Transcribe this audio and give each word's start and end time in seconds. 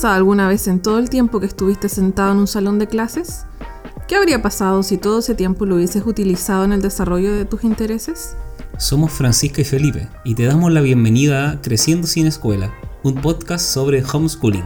pensado 0.00 0.14
alguna 0.14 0.48
vez 0.48 0.66
en 0.66 0.80
todo 0.80 0.98
el 0.98 1.10
tiempo 1.10 1.40
que 1.40 1.46
estuviste 1.46 1.90
sentado 1.90 2.32
en 2.32 2.38
un 2.38 2.46
salón 2.46 2.78
de 2.78 2.86
clases? 2.86 3.44
¿Qué 4.08 4.16
habría 4.16 4.40
pasado 4.40 4.82
si 4.82 4.96
todo 4.96 5.18
ese 5.18 5.34
tiempo 5.34 5.66
lo 5.66 5.74
hubieses 5.74 6.06
utilizado 6.06 6.64
en 6.64 6.72
el 6.72 6.80
desarrollo 6.80 7.34
de 7.34 7.44
tus 7.44 7.64
intereses? 7.64 8.34
Somos 8.78 9.12
Francisca 9.12 9.60
y 9.60 9.64
Felipe 9.64 10.08
y 10.24 10.34
te 10.34 10.44
damos 10.44 10.72
la 10.72 10.80
bienvenida 10.80 11.50
a 11.50 11.60
Creciendo 11.60 12.06
sin 12.06 12.26
Escuela, 12.26 12.72
un 13.02 13.16
podcast 13.16 13.62
sobre 13.62 14.02
homeschooling. 14.02 14.64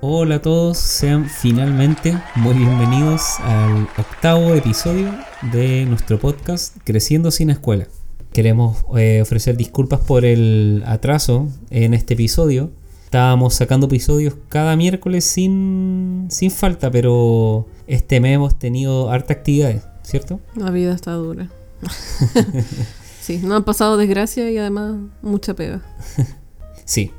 Hola 0.00 0.36
a 0.36 0.42
todos, 0.42 0.78
sean 0.78 1.28
finalmente 1.28 2.16
muy 2.36 2.54
bienvenidos 2.54 3.40
al 3.40 3.88
octavo 3.98 4.54
episodio 4.54 5.12
de 5.50 5.84
nuestro 5.86 6.20
podcast 6.20 6.76
Creciendo 6.84 7.32
sin 7.32 7.50
Escuela. 7.50 7.88
Queremos 8.34 8.84
eh, 8.96 9.20
ofrecer 9.22 9.56
disculpas 9.56 10.00
por 10.00 10.24
el 10.24 10.82
atraso 10.86 11.46
en 11.70 11.94
este 11.94 12.14
episodio. 12.14 12.72
Estábamos 13.04 13.54
sacando 13.54 13.86
episodios 13.86 14.34
cada 14.48 14.74
miércoles 14.74 15.24
sin, 15.24 16.26
sin 16.30 16.50
falta, 16.50 16.90
pero 16.90 17.68
este 17.86 18.18
mes 18.18 18.34
hemos 18.34 18.58
tenido 18.58 19.08
harta 19.08 19.34
actividades, 19.34 19.84
¿cierto? 20.02 20.40
La 20.56 20.72
vida 20.72 20.92
está 20.92 21.12
dura. 21.12 21.48
sí, 23.20 23.38
no 23.40 23.54
han 23.54 23.62
pasado 23.62 23.96
desgracia 23.96 24.50
y 24.50 24.58
además 24.58 24.96
mucha 25.22 25.54
pega. 25.54 25.82
sí, 26.84 27.12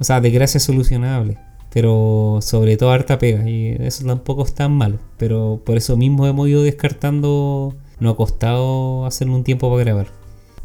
o 0.00 0.02
sea, 0.02 0.20
desgracia 0.20 0.58
solucionable, 0.58 1.38
pero 1.72 2.40
sobre 2.42 2.76
todo 2.76 2.90
harta 2.90 3.16
pega 3.20 3.48
y 3.48 3.76
eso 3.78 4.04
tampoco 4.04 4.42
es 4.42 4.54
tan 4.54 4.72
malo. 4.72 4.98
Pero 5.18 5.62
por 5.64 5.76
eso 5.76 5.96
mismo 5.96 6.26
hemos 6.26 6.48
ido 6.48 6.64
descartando, 6.64 7.76
nos 8.00 8.14
ha 8.14 8.16
costado 8.16 9.06
hacer 9.06 9.30
un 9.30 9.44
tiempo 9.44 9.70
para 9.70 9.84
grabar. 9.84 10.17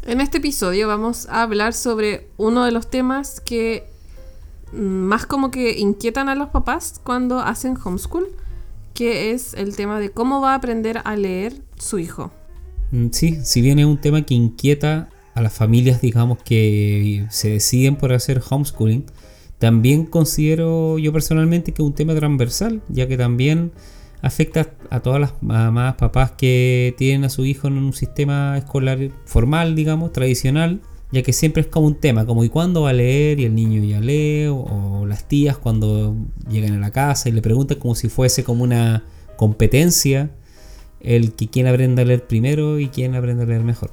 En 0.06 0.20
este 0.20 0.36
episodio 0.36 0.86
vamos 0.86 1.26
a 1.30 1.40
hablar 1.40 1.72
sobre 1.72 2.26
uno 2.36 2.66
de 2.66 2.72
los 2.72 2.90
temas 2.90 3.40
que 3.40 3.84
mm, 4.74 4.76
más 4.76 5.24
como 5.24 5.50
que 5.50 5.78
inquietan 5.78 6.28
a 6.28 6.34
los 6.34 6.50
papás 6.50 7.00
cuando 7.02 7.38
hacen 7.38 7.74
homeschool, 7.82 8.26
que 8.92 9.30
es 9.30 9.54
el 9.54 9.74
tema 9.74 9.98
de 10.00 10.10
cómo 10.10 10.42
va 10.42 10.52
a 10.52 10.56
aprender 10.56 11.00
a 11.04 11.16
leer 11.16 11.54
su 11.78 11.98
hijo. 11.98 12.32
Mm, 12.90 13.06
sí, 13.12 13.38
si 13.44 13.62
bien 13.62 13.78
es 13.78 13.86
un 13.86 13.98
tema 13.98 14.26
que 14.26 14.34
inquieta 14.34 15.08
a 15.32 15.40
las 15.40 15.54
familias, 15.54 16.02
digamos, 16.02 16.36
que 16.42 17.26
se 17.30 17.48
deciden 17.48 17.96
por 17.96 18.12
hacer 18.12 18.42
homeschooling, 18.46 19.06
también 19.58 20.04
considero 20.04 20.98
yo 20.98 21.14
personalmente 21.14 21.72
que 21.72 21.80
es 21.80 21.86
un 21.86 21.94
tema 21.94 22.14
transversal, 22.14 22.82
ya 22.90 23.08
que 23.08 23.16
también 23.16 23.72
afecta 24.24 24.70
a 24.88 25.00
todas 25.00 25.20
las 25.20 25.34
mamás, 25.42 25.96
papás 25.96 26.32
que 26.32 26.94
tienen 26.96 27.24
a 27.24 27.28
su 27.28 27.44
hijo 27.44 27.68
en 27.68 27.74
un 27.74 27.92
sistema 27.92 28.56
escolar 28.56 28.98
formal, 29.26 29.76
digamos, 29.76 30.12
tradicional, 30.12 30.80
ya 31.12 31.22
que 31.22 31.34
siempre 31.34 31.60
es 31.60 31.66
como 31.66 31.86
un 31.88 32.00
tema, 32.00 32.24
como 32.24 32.42
¿y 32.42 32.48
cuándo 32.48 32.82
va 32.82 32.90
a 32.90 32.94
leer? 32.94 33.38
Y 33.38 33.44
el 33.44 33.54
niño 33.54 33.84
ya 33.84 34.00
lee, 34.00 34.46
o, 34.46 35.04
las 35.06 35.28
tías 35.28 35.58
cuando 35.58 36.16
llegan 36.48 36.72
a 36.72 36.78
la 36.78 36.90
casa 36.90 37.28
y 37.28 37.32
le 37.32 37.42
preguntan 37.42 37.78
como 37.78 37.94
si 37.94 38.08
fuese 38.08 38.44
como 38.44 38.64
una 38.64 39.04
competencia, 39.36 40.30
el 41.00 41.34
que 41.34 41.48
quién 41.48 41.66
aprende 41.66 42.00
a 42.00 42.04
leer 42.06 42.26
primero 42.26 42.78
y 42.78 42.88
quién 42.88 43.14
aprende 43.14 43.42
a 43.42 43.46
leer 43.46 43.62
mejor. 43.62 43.90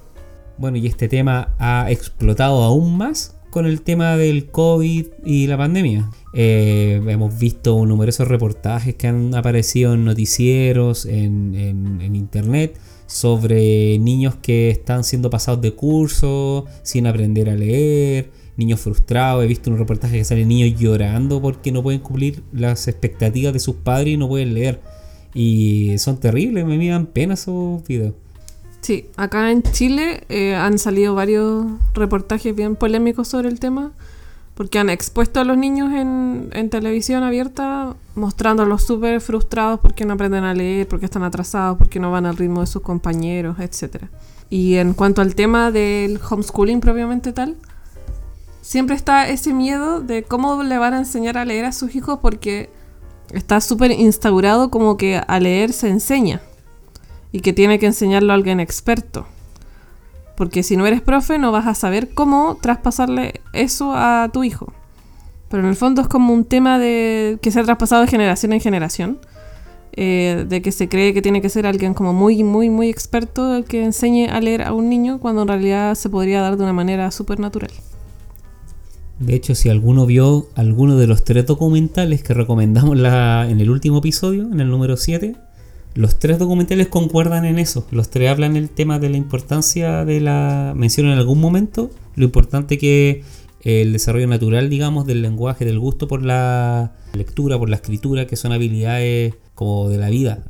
Bueno, 0.58 0.78
y 0.78 0.88
este 0.88 1.10
tema 1.10 1.54
ha 1.60 1.92
explotado 1.92 2.64
aún 2.64 2.98
más 2.98 3.36
con 3.52 3.66
el 3.66 3.82
tema 3.82 4.18
del 4.18 4.50
COVID 4.50 5.06
y 5.26 5.46
la 5.46 5.58
pandemia. 5.58 6.10
Eh, 6.34 7.02
hemos 7.06 7.38
visto 7.38 7.86
numerosos 7.86 8.28
reportajes 8.28 8.96
que 8.96 9.08
han 9.08 9.36
aparecido 9.36 9.94
en 9.94 10.06
noticieros, 10.06 11.06
en, 11.06 12.16
internet, 12.16 12.80
sobre 13.06 14.00
niños 14.00 14.36
que 14.42 14.70
están 14.70 15.04
siendo 15.04 15.30
pasados 15.30 15.62
de 15.62 15.74
curso 15.74 16.66
sin 16.82 17.06
aprender 17.06 17.50
a 17.50 17.56
leer, 17.56 18.32
niños 18.56 18.80
frustrados. 18.80 19.44
He 19.44 19.48
visto 19.48 19.70
un 19.70 19.78
reportaje 19.78 20.18
que 20.18 20.24
salen 20.24 20.48
niños 20.48 20.80
llorando 20.80 21.42
porque 21.42 21.74
no 21.74 21.84
pueden 21.84 22.00
cumplir 22.00 22.44
las 22.54 22.88
expectativas 22.88 23.52
de 23.52 23.60
sus 23.60 23.76
padres 23.76 24.14
y 24.14 24.18
no 24.18 24.30
pueden 24.30 24.54
leer. 24.54 24.80
Y 25.34 25.98
son 25.98 26.20
terribles, 26.20 26.66
me 26.66 26.78
miran 26.78 27.06
pena 27.06 27.34
esos 27.34 27.86
videos. 27.86 28.14
Sí, 28.82 29.12
acá 29.16 29.52
en 29.52 29.62
Chile 29.62 30.24
eh, 30.28 30.56
han 30.56 30.80
salido 30.80 31.14
varios 31.14 31.66
reportajes 31.94 32.56
bien 32.56 32.76
polémicos 32.76 33.28
sobre 33.28 33.48
el 33.48 33.60
tema, 33.60 33.92
porque 34.56 34.80
han 34.80 34.90
expuesto 34.90 35.40
a 35.40 35.44
los 35.44 35.56
niños 35.56 35.94
en, 35.94 36.70
televisión 36.72 37.22
abierta, 37.22 37.96
mostrándolos 38.16 38.84
súper 38.84 39.22
frustrados 39.22 39.80
porque 39.82 40.04
no 40.04 40.14
aprenden 40.14 40.46
a 40.46 40.56
leer, 40.56 40.88
porque 40.88 41.06
están 41.06 41.24
atrasados, 41.24 41.78
porque 41.78 42.00
no 42.00 42.10
van 42.10 42.26
al 42.26 42.38
ritmo 42.38 42.62
de 42.62 42.68
sus 42.68 42.82
compañeros, 42.82 43.60
etc. 43.60 44.06
Y 44.50 44.76
en 44.76 44.94
cuanto 44.94 45.22
al 45.22 45.36
tema 45.36 45.70
del 45.70 46.20
homeschooling 46.28 46.82
propiamente 46.82 47.34
tal, 47.34 47.58
siempre 48.62 48.96
está 48.96 49.30
ese 49.30 49.54
miedo 49.54 50.02
de 50.02 50.24
cómo 50.24 50.64
le 50.64 50.80
van 50.80 50.96
a 50.96 50.98
enseñar 50.98 51.38
a 51.38 51.46
leer 51.46 51.66
a 51.66 51.72
sus 51.72 51.94
hijos 51.96 52.18
porque 52.20 52.72
está 53.32 53.62
súper 53.62 53.92
instaurado 53.92 54.72
como 54.72 54.98
que 54.98 55.22
a 55.26 55.40
leer 55.40 55.72
se 55.72 55.88
enseña 55.88 56.42
y 57.32 57.42
que 57.42 57.54
tiene 57.54 57.80
que 57.80 57.86
enseñarlo 57.86 58.32
a 58.32 58.36
alguien 58.36 58.60
experto. 58.60 59.26
Porque 60.36 60.64
si 60.64 60.76
no 60.76 60.86
eres 60.86 61.02
profe 61.02 61.38
no 61.38 61.52
vas 61.52 61.68
a 61.68 61.76
saber 61.76 62.14
cómo 62.14 62.58
traspasarle 62.62 63.42
eso 63.54 63.94
a 63.96 64.30
tu 64.34 64.44
hijo. 64.44 64.74
Pero 65.50 65.64
en 65.64 65.70
el 65.70 65.76
fondo 65.76 66.02
es 66.02 66.08
como 66.08 66.34
un 66.34 66.46
tema 66.46 66.80
de 66.80 67.38
que 67.42 67.52
se 67.52 67.60
ha 67.60 67.64
traspasado 67.64 68.02
de 68.02 68.08
generación 68.08 68.54
en 68.54 68.62
generación. 68.62 69.20
Eh, 69.94 70.46
de 70.48 70.62
que 70.62 70.72
se 70.72 70.88
cree 70.88 71.14
que 71.14 71.22
tiene 71.22 71.42
que 71.42 71.50
ser 71.50 71.68
alguien 71.68 71.94
como 71.94 72.14
muy, 72.14 72.46
muy, 72.46 72.70
muy 72.70 72.90
experto 72.90 73.58
el 73.58 73.66
que 73.66 73.84
enseñe 73.84 74.30
a 74.30 74.40
leer 74.40 74.62
a 74.62 74.72
un 74.72 74.88
niño 74.90 75.20
cuando 75.20 75.42
en 75.42 75.50
realidad 75.50 75.96
se 75.96 76.10
podría 76.10 76.40
dar 76.40 76.56
de 76.56 76.64
una 76.64 76.72
manera 76.72 77.12
súper 77.12 77.42
natural. 77.42 77.72
De 79.20 79.36
hecho, 79.36 79.54
si 79.54 79.68
alguno 79.68 80.06
vio 80.06 80.48
alguno 80.56 80.98
de 80.98 81.08
los 81.08 81.26
tres 81.26 81.46
documentales 81.46 82.24
que 82.24 82.34
recomendamos 82.34 82.98
en 82.98 83.60
el 83.60 83.70
último 83.70 83.98
episodio, 83.98 84.44
en 84.44 84.62
el 84.62 84.70
número 84.70 84.96
7, 84.96 85.36
los 85.94 86.20
tres 86.20 86.40
documentales 86.40 86.88
concuerdan 86.88 87.46
en 87.46 87.60
eso. 87.60 87.86
Los 87.92 88.10
tres 88.10 88.30
hablan 88.30 88.56
el 88.56 88.70
tema 88.70 89.00
de 89.00 89.10
la 89.10 89.18
importancia 89.18 90.06
de 90.06 90.22
la. 90.22 90.74
mencionan 90.76 91.14
en 91.14 91.20
algún 91.20 91.40
momento 91.40 91.90
lo 92.16 92.26
importante 92.26 92.78
que 92.78 93.24
el 93.62 93.94
desarrollo 93.94 94.28
natural, 94.28 94.70
digamos, 94.70 95.06
del 95.06 95.22
lenguaje, 95.22 95.66
del 95.66 95.80
gusto 95.80 96.08
por 96.08 96.24
la 96.24 96.94
lectura, 97.14 97.60
por 97.60 97.70
la 97.70 97.76
escritura, 97.76 98.26
que 98.26 98.36
son 98.36 98.52
habilidades 98.52 99.36
como 99.54 99.90
de 99.90 99.98
la 99.98 100.10
vida. 100.10 100.44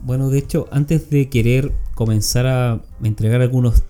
Bueno, 0.00 0.30
de 0.30 0.38
hecho, 0.38 0.68
antes 0.70 1.10
de 1.10 1.28
querer 1.28 1.72
comenzar 1.94 2.46
a 2.46 2.82
entregar 3.02 3.40
algunos 3.40 3.82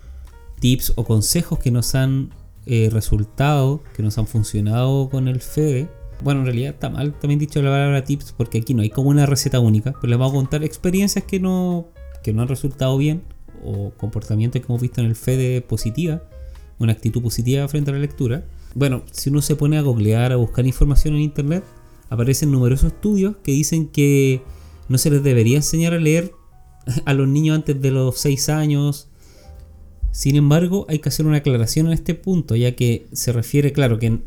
tips 0.61 0.95
o 0.97 1.05
consejos 1.05 1.59
que 1.59 1.71
nos 1.71 1.95
han 1.95 2.31
eh, 2.67 2.89
resultado, 2.91 3.83
que 3.95 4.03
nos 4.03 4.17
han 4.17 4.27
funcionado 4.27 5.11
con 5.11 5.29
el 5.29 5.41
FEDE, 5.41 5.89
bueno, 6.23 6.41
en 6.41 6.47
realidad 6.47 6.75
está 6.75 6.91
mal 6.91 7.13
también 7.19 7.39
dicho 7.39 7.63
la 7.63 7.71
palabra 7.71 8.05
tips 8.05 8.33
porque 8.37 8.59
aquí 8.59 8.75
no 8.75 8.83
hay 8.83 8.91
como 8.91 9.11
una 9.11 9.27
receta 9.27 9.61
única, 9.61 9.93
pero 10.01 10.11
les 10.11 10.19
vamos 10.19 10.35
a 10.35 10.37
contar 10.37 10.65
experiencias 10.65 11.25
que 11.25 11.41
no, 11.41 11.89
que 12.23 12.33
no 12.33 12.43
han 12.43 12.49
resultado 12.49 12.97
bien 12.97 13.23
o 13.65 13.91
comportamientos 13.97 14.61
que 14.61 14.67
hemos 14.67 14.81
visto 14.81 15.01
en 15.01 15.07
el 15.07 15.17
FEDE 15.17 15.63
positiva, 15.63 16.23
una 16.79 16.93
actitud 16.93 17.23
positiva 17.23 17.67
frente 17.69 17.91
a 17.91 17.95
la 17.95 18.01
lectura. 18.01 18.45
Bueno, 18.75 19.03
si 19.11 19.31
uno 19.31 19.43
se 19.43 19.57
pone 19.57 19.79
a 19.79 19.83
googlear, 19.83 20.33
a 20.33 20.37
buscar 20.37 20.67
información 20.67 21.15
en 21.15 21.23
internet, 21.23 21.65
aparecen 22.11 22.51
numerosos 22.51 22.93
estudios 22.93 23.37
que 23.43 23.53
dicen 23.53 23.89
que 23.89 24.43
no 24.89 24.99
se 24.99 25.11
les 25.11 25.23
debería 25.23 25.57
enseñar 25.57 25.95
a 25.95 25.99
leer 25.99 26.33
a 27.05 27.15
los 27.15 27.29
niños 27.29 27.57
antes 27.57 27.81
de 27.81 27.91
los 27.91 28.19
6 28.19 28.49
años. 28.49 29.09
Sin 30.11 30.37
embargo, 30.37 30.87
hay 30.89 31.01
que 31.01 31.11
hacer 31.11 31.27
una 31.27 31.39
aclaración 31.39 31.87
en 31.87 31.93
este 31.93 32.15
punto, 32.15 32.57
ya 32.57 32.75
que 32.75 33.07
se 33.13 33.33
refiere, 33.33 33.73
claro, 33.73 33.99
que 33.99 34.21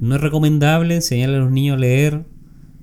no 0.00 0.14
es 0.14 0.20
recomendable 0.20 0.94
enseñarle 0.94 1.36
a 1.36 1.40
los 1.40 1.50
niños 1.50 1.76
a 1.76 1.80
leer 1.80 2.24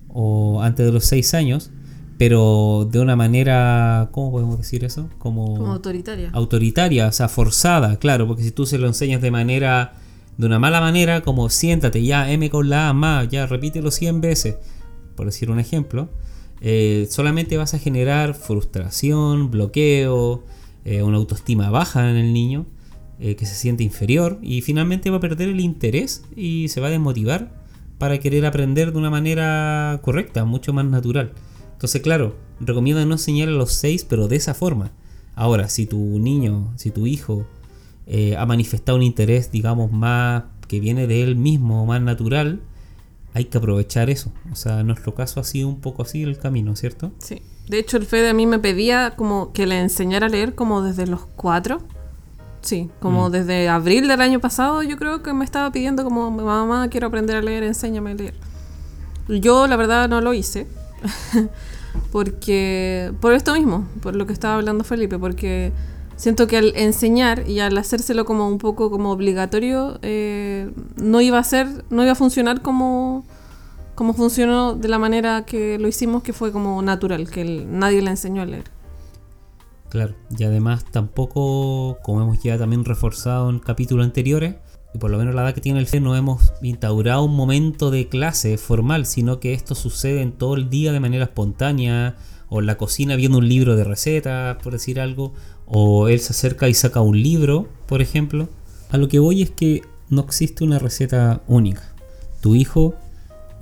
o 0.10 0.62
antes 0.62 0.86
de 0.86 0.92
los 0.92 1.06
6 1.06 1.34
años, 1.34 1.72
pero 2.18 2.88
de 2.90 3.00
una 3.00 3.16
manera, 3.16 4.10
¿cómo 4.12 4.32
podemos 4.32 4.58
decir 4.58 4.86
eso? 4.86 5.10
Como, 5.20 5.68
autoritaria. 5.68 6.30
Autoritaria, 6.34 7.08
o 7.08 7.12
sea, 7.12 7.28
forzada, 7.28 7.98
claro, 7.98 8.28
porque 8.28 8.44
si 8.44 8.52
tú 8.52 8.66
se 8.66 8.78
lo 8.78 8.88
enseñas 8.88 9.22
de 9.22 9.32
manera, 9.32 9.94
de 10.38 10.46
una 10.46 10.60
mala 10.60 10.80
manera, 10.80 11.22
como 11.22 11.50
siéntate, 11.50 12.04
ya, 12.04 12.32
M 12.32 12.50
con 12.50 12.70
la 12.70 12.90
A 12.90 12.94
más, 12.94 13.28
ya, 13.28 13.46
repítelo 13.48 13.92
100 13.92 14.22
veces, 14.22 14.56
por 15.16 15.26
decir 15.26 15.52
un 15.52 15.60
ejemplo, 15.60 16.10
eh, 16.62 17.08
solamente 17.10 17.58
vas 17.58 17.74
a 17.74 17.80
generar 17.80 18.34
frustración, 18.34 19.52
bloqueo, 19.52 20.44
eh, 20.86 21.02
una 21.04 21.18
autoestima 21.18 21.70
baja 21.70 22.10
en 22.10 22.16
el 22.16 22.32
niño 22.32 22.66
eh, 23.20 23.36
que 23.36 23.46
se 23.46 23.56
siente 23.56 23.84
inferior 23.84 24.40
y 24.42 24.62
finalmente 24.62 25.10
va 25.10 25.18
a 25.18 25.22
perder 25.22 25.50
el 25.50 25.62
interés 25.62 26.24
y 26.36 26.68
se 26.70 26.82
va 26.82 26.88
a 26.88 26.92
desmotivar 26.92 27.64
para 27.98 28.20
querer 28.20 28.46
aprender 28.46 28.92
de 28.92 28.98
una 28.98 29.10
manera 29.10 30.00
correcta, 30.02 30.44
mucho 30.44 30.74
más 30.74 30.86
natural. 30.86 31.32
Entonces, 31.74 32.02
claro, 32.02 32.36
recomiendo 32.60 33.06
no 33.06 33.14
enseñar 33.14 33.48
a 33.48 33.52
los 33.52 33.72
seis, 33.72 34.04
pero 34.04 34.28
de 34.28 34.36
esa 34.36 34.54
forma. 34.54 34.92
Ahora, 35.36 35.70
si 35.70 35.86
tu 35.86 35.98
niño, 36.20 36.74
si 36.76 36.92
tu 36.92 37.08
hijo 37.08 37.46
eh, 38.08 38.36
ha 38.38 38.46
manifestado 38.46 38.98
un 38.98 39.04
interés, 39.04 39.52
digamos, 39.52 39.92
más 39.92 40.44
que 40.68 40.80
viene 40.80 41.08
de 41.08 41.24
él 41.24 41.36
mismo, 41.36 41.86
más 41.86 42.02
natural, 42.02 42.62
hay 43.34 43.46
que 43.46 43.58
aprovechar 43.58 44.10
eso. 44.10 44.32
O 44.52 44.56
sea, 44.56 44.80
en 44.80 44.88
nuestro 44.88 45.14
caso 45.16 45.40
ha 45.40 45.44
sido 45.44 45.68
un 45.68 45.80
poco 45.80 46.04
así 46.04 46.24
el 46.24 46.38
camino, 46.38 46.76
¿cierto? 46.76 47.12
Sí. 47.20 47.42
De 47.68 47.80
hecho, 47.80 47.98
el 47.98 48.06
Fede 48.06 48.30
a 48.30 48.34
mí 48.34 48.46
me 48.46 48.60
pedía 48.60 49.16
como 49.16 49.52
que 49.52 49.66
le 49.66 49.80
enseñara 49.80 50.28
a 50.28 50.30
leer 50.30 50.54
como 50.54 50.82
desde 50.82 51.08
los 51.08 51.26
cuatro 51.26 51.80
Sí, 52.66 52.90
como 53.00 53.30
Mm. 53.30 53.32
desde 53.32 53.70
abril 53.70 54.08
del 54.08 54.20
año 54.22 54.40
pasado 54.40 54.82
yo 54.82 54.98
creo 54.98 55.22
que 55.22 55.32
me 55.34 55.46
estaba 55.46 55.72
pidiendo 55.72 56.04
como 56.04 56.32
mamá 56.32 56.88
quiero 56.90 57.08
aprender 57.08 57.36
a 57.36 57.42
leer, 57.42 57.64
enséñame 57.64 58.12
a 58.12 58.14
leer. 58.16 58.34
Yo 59.28 59.68
la 59.68 59.76
verdad 59.76 60.10
no 60.10 60.20
lo 60.20 60.34
hice. 60.34 60.66
porque 62.12 63.12
por 63.22 63.34
esto 63.34 63.54
mismo, 63.54 63.86
por 64.02 64.16
lo 64.16 64.26
que 64.26 64.34
estaba 64.34 64.56
hablando 64.56 64.84
Felipe, 64.84 65.18
porque 65.20 65.72
siento 66.16 66.48
que 66.48 66.58
al 66.58 66.74
enseñar 66.76 67.48
y 67.48 67.60
al 67.60 67.78
hacérselo 67.78 68.26
como 68.26 68.48
un 68.48 68.58
poco 68.58 68.90
como 68.90 69.12
obligatorio 69.12 70.00
eh, 70.02 70.72
no 70.96 71.22
iba 71.22 71.38
a 71.40 71.44
ser, 71.44 71.68
no 71.90 72.04
iba 72.04 72.14
a 72.14 72.16
funcionar 72.16 72.62
como 72.62 73.26
como 73.96 74.14
funcionó 74.14 74.74
de 74.74 74.90
la 74.90 75.00
manera 75.00 75.46
que 75.46 75.78
lo 75.80 75.88
hicimos, 75.88 76.22
que 76.22 76.34
fue 76.34 76.52
como 76.52 76.82
natural, 76.82 77.30
que 77.30 77.42
el- 77.44 77.80
nadie 77.80 78.02
le 78.02 78.10
enseñó 78.10 78.42
a 78.42 78.46
leer. 78.46 78.66
Claro, 79.96 80.14
y 80.38 80.44
además 80.44 80.84
tampoco, 80.92 82.00
como 82.04 82.22
hemos 82.22 82.44
ya 82.44 82.58
también 82.58 82.84
reforzado 82.84 83.50
en 83.50 83.60
capítulos 83.60 84.04
anteriores, 84.04 84.56
y 84.94 84.98
por 84.98 85.10
lo 85.10 85.18
menos 85.18 85.34
la 85.34 85.44
edad 85.44 85.54
que 85.54 85.62
tiene 85.62 85.80
el 85.80 85.88
FE, 85.88 86.02
no 86.02 86.18
hemos 86.18 86.52
instaurado 86.62 87.24
un 87.24 87.34
momento 87.34 87.92
de 87.92 88.10
clase 88.10 88.58
formal, 88.58 89.06
sino 89.06 89.40
que 89.40 89.54
esto 89.54 89.74
sucede 89.74 90.22
en 90.22 90.34
todo 90.34 90.56
el 90.56 90.70
día 90.70 90.92
de 90.92 91.00
manera 91.00 91.24
espontánea, 91.24 92.18
o 92.50 92.60
en 92.60 92.66
la 92.66 92.78
cocina 92.78 93.16
viendo 93.16 93.38
un 93.38 93.48
libro 93.48 93.78
de 93.78 93.86
recetas, 93.86 94.58
por 94.62 94.74
decir 94.74 95.00
algo, 95.00 95.34
o 95.66 96.10
él 96.10 96.20
se 96.20 96.34
acerca 96.34 96.68
y 96.68 96.74
saca 96.74 97.00
un 97.00 97.24
libro, 97.24 97.70
por 97.86 98.02
ejemplo. 98.02 98.50
A 98.90 98.98
lo 98.98 99.08
que 99.08 99.20
voy 99.20 99.44
es 99.44 99.52
que 99.52 99.82
no 100.10 100.24
existe 100.24 100.66
una 100.66 100.78
receta 100.78 101.42
única. 101.48 101.96
Tu 102.42 102.56
hijo, 102.56 102.96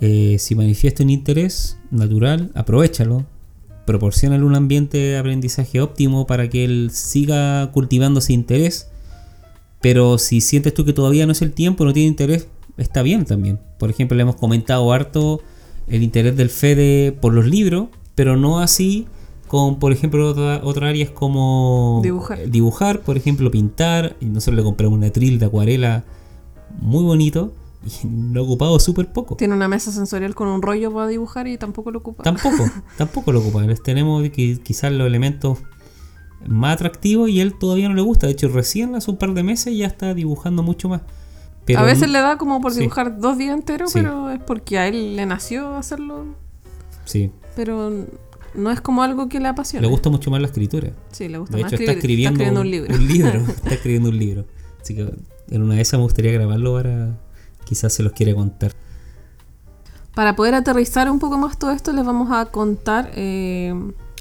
eh, 0.00 0.38
si 0.40 0.56
manifiesta 0.56 1.04
un 1.04 1.10
interés 1.10 1.78
natural, 1.92 2.50
aprovechalo, 2.56 3.24
proporcionale 3.84 4.44
un 4.44 4.54
ambiente 4.54 4.98
de 4.98 5.18
aprendizaje 5.18 5.80
óptimo 5.80 6.26
para 6.26 6.48
que 6.48 6.64
él 6.64 6.90
siga 6.92 7.70
cultivando 7.72 8.20
ese 8.20 8.32
interés. 8.32 8.88
Pero 9.80 10.18
si 10.18 10.40
sientes 10.40 10.72
tú 10.72 10.84
que 10.84 10.92
todavía 10.92 11.26
no 11.26 11.32
es 11.32 11.42
el 11.42 11.52
tiempo, 11.52 11.84
no 11.84 11.92
tiene 11.92 12.08
interés, 12.08 12.48
está 12.78 13.02
bien 13.02 13.24
también. 13.24 13.58
Por 13.78 13.90
ejemplo, 13.90 14.16
le 14.16 14.22
hemos 14.22 14.36
comentado 14.36 14.92
harto 14.92 15.40
el 15.88 16.02
interés 16.02 16.36
del 16.36 16.48
Fede 16.48 17.12
por 17.12 17.34
los 17.34 17.46
libros, 17.46 17.88
pero 18.14 18.36
no 18.36 18.60
así 18.60 19.06
con, 19.46 19.78
por 19.78 19.92
ejemplo, 19.92 20.30
otra, 20.30 20.60
otras 20.64 20.88
áreas 20.88 21.10
como 21.10 22.00
Dibujar. 22.02 22.50
dibujar, 22.50 23.00
por 23.02 23.16
ejemplo, 23.16 23.50
pintar. 23.50 24.16
Y 24.20 24.26
nosotros 24.26 24.56
le 24.56 24.62
compramos 24.62 24.96
un 24.96 25.04
atril 25.04 25.38
de 25.38 25.46
acuarela 25.46 26.04
muy 26.80 27.04
bonito 27.04 27.52
y 27.84 28.32
lo 28.32 28.40
ha 28.40 28.44
ocupado 28.44 28.78
súper 28.80 29.12
poco. 29.12 29.36
Tiene 29.36 29.54
una 29.54 29.68
mesa 29.68 29.92
sensorial 29.92 30.34
con 30.34 30.48
un 30.48 30.62
rollo 30.62 30.92
para 30.92 31.06
dibujar 31.08 31.46
y 31.46 31.58
tampoco 31.58 31.90
lo 31.90 31.98
ocupa. 32.00 32.22
Tampoco, 32.22 32.64
tampoco 32.98 33.32
lo 33.32 33.40
ocupa. 33.40 33.62
Tenemos 33.82 34.28
quizás 34.30 34.92
los 34.92 35.06
elementos 35.06 35.58
más 36.46 36.74
atractivos 36.74 37.30
y 37.30 37.40
él 37.40 37.54
todavía 37.58 37.88
no 37.88 37.94
le 37.94 38.02
gusta. 38.02 38.26
De 38.26 38.32
hecho, 38.32 38.48
recién 38.48 38.94
hace 38.94 39.10
un 39.10 39.16
par 39.16 39.34
de 39.34 39.42
meses 39.42 39.76
ya 39.76 39.86
está 39.86 40.14
dibujando 40.14 40.62
mucho 40.62 40.88
más. 40.88 41.02
Pero 41.64 41.78
a 41.80 41.82
veces 41.82 42.08
no- 42.08 42.12
le 42.14 42.18
da 42.20 42.36
como 42.36 42.60
por 42.60 42.72
Sí. 42.72 42.80
dibujar 42.80 43.18
dos 43.18 43.38
días 43.38 43.54
enteros, 43.56 43.92
Sí. 43.92 44.00
pero 44.00 44.30
es 44.30 44.40
porque 44.42 44.78
a 44.78 44.86
él 44.88 45.16
le 45.16 45.24
nació 45.26 45.76
hacerlo. 45.76 46.26
Sí, 47.06 47.30
Pero 47.56 47.90
no 48.54 48.70
es 48.70 48.80
como 48.80 49.02
algo 49.02 49.28
que 49.28 49.40
le 49.40 49.48
apasiona. 49.48 49.82
le 49.86 49.90
gusta 49.90 50.10
mucho 50.10 50.30
más 50.30 50.40
la 50.40 50.46
escritura. 50.48 50.92
Sí, 51.12 51.28
le 51.28 51.38
gusta 51.38 51.56
De 51.56 51.62
más 51.62 51.72
hecho, 51.72 51.82
está 51.82 51.92
escribiendo, 51.92 52.44
un 52.60 52.70
libro. 52.70 52.88
está 53.48 53.74
escribiendo 53.74 54.10
un 54.10 54.18
libro. 54.18 54.44
Así 54.82 54.94
que 54.94 55.10
en 55.50 55.62
una 55.62 55.74
de 55.76 55.80
esas 55.80 55.98
me 55.98 56.04
gustaría 56.04 56.32
grabarlo 56.32 56.74
para 56.74 57.18
quizás 57.64 57.92
se 57.92 58.02
los 58.02 58.12
quiere 58.12 58.34
contar. 58.34 58.72
Para 60.14 60.36
poder 60.36 60.54
aterrizar 60.54 61.10
un 61.10 61.18
poco 61.18 61.38
más 61.38 61.58
todo 61.58 61.72
esto, 61.72 61.92
les 61.92 62.04
vamos 62.04 62.30
a 62.30 62.46
contar 62.46 63.10
eh, 63.14 63.74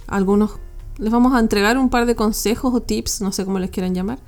algunos. 0.07 0.51
Les 0.97 1.11
vamos 1.11 1.33
a 1.33 1.39
entregar 1.39 1.77
un 1.77 1.89
par 1.89 2.05
de 2.05 2.15
consejos 2.15 2.73
o 2.73 2.81
tips, 2.81 3.21
no 3.21 3.31
sé 3.31 3.45
cómo 3.45 3.59
les 3.59 3.69
quieran 3.69 3.93
llamar, 3.93 4.19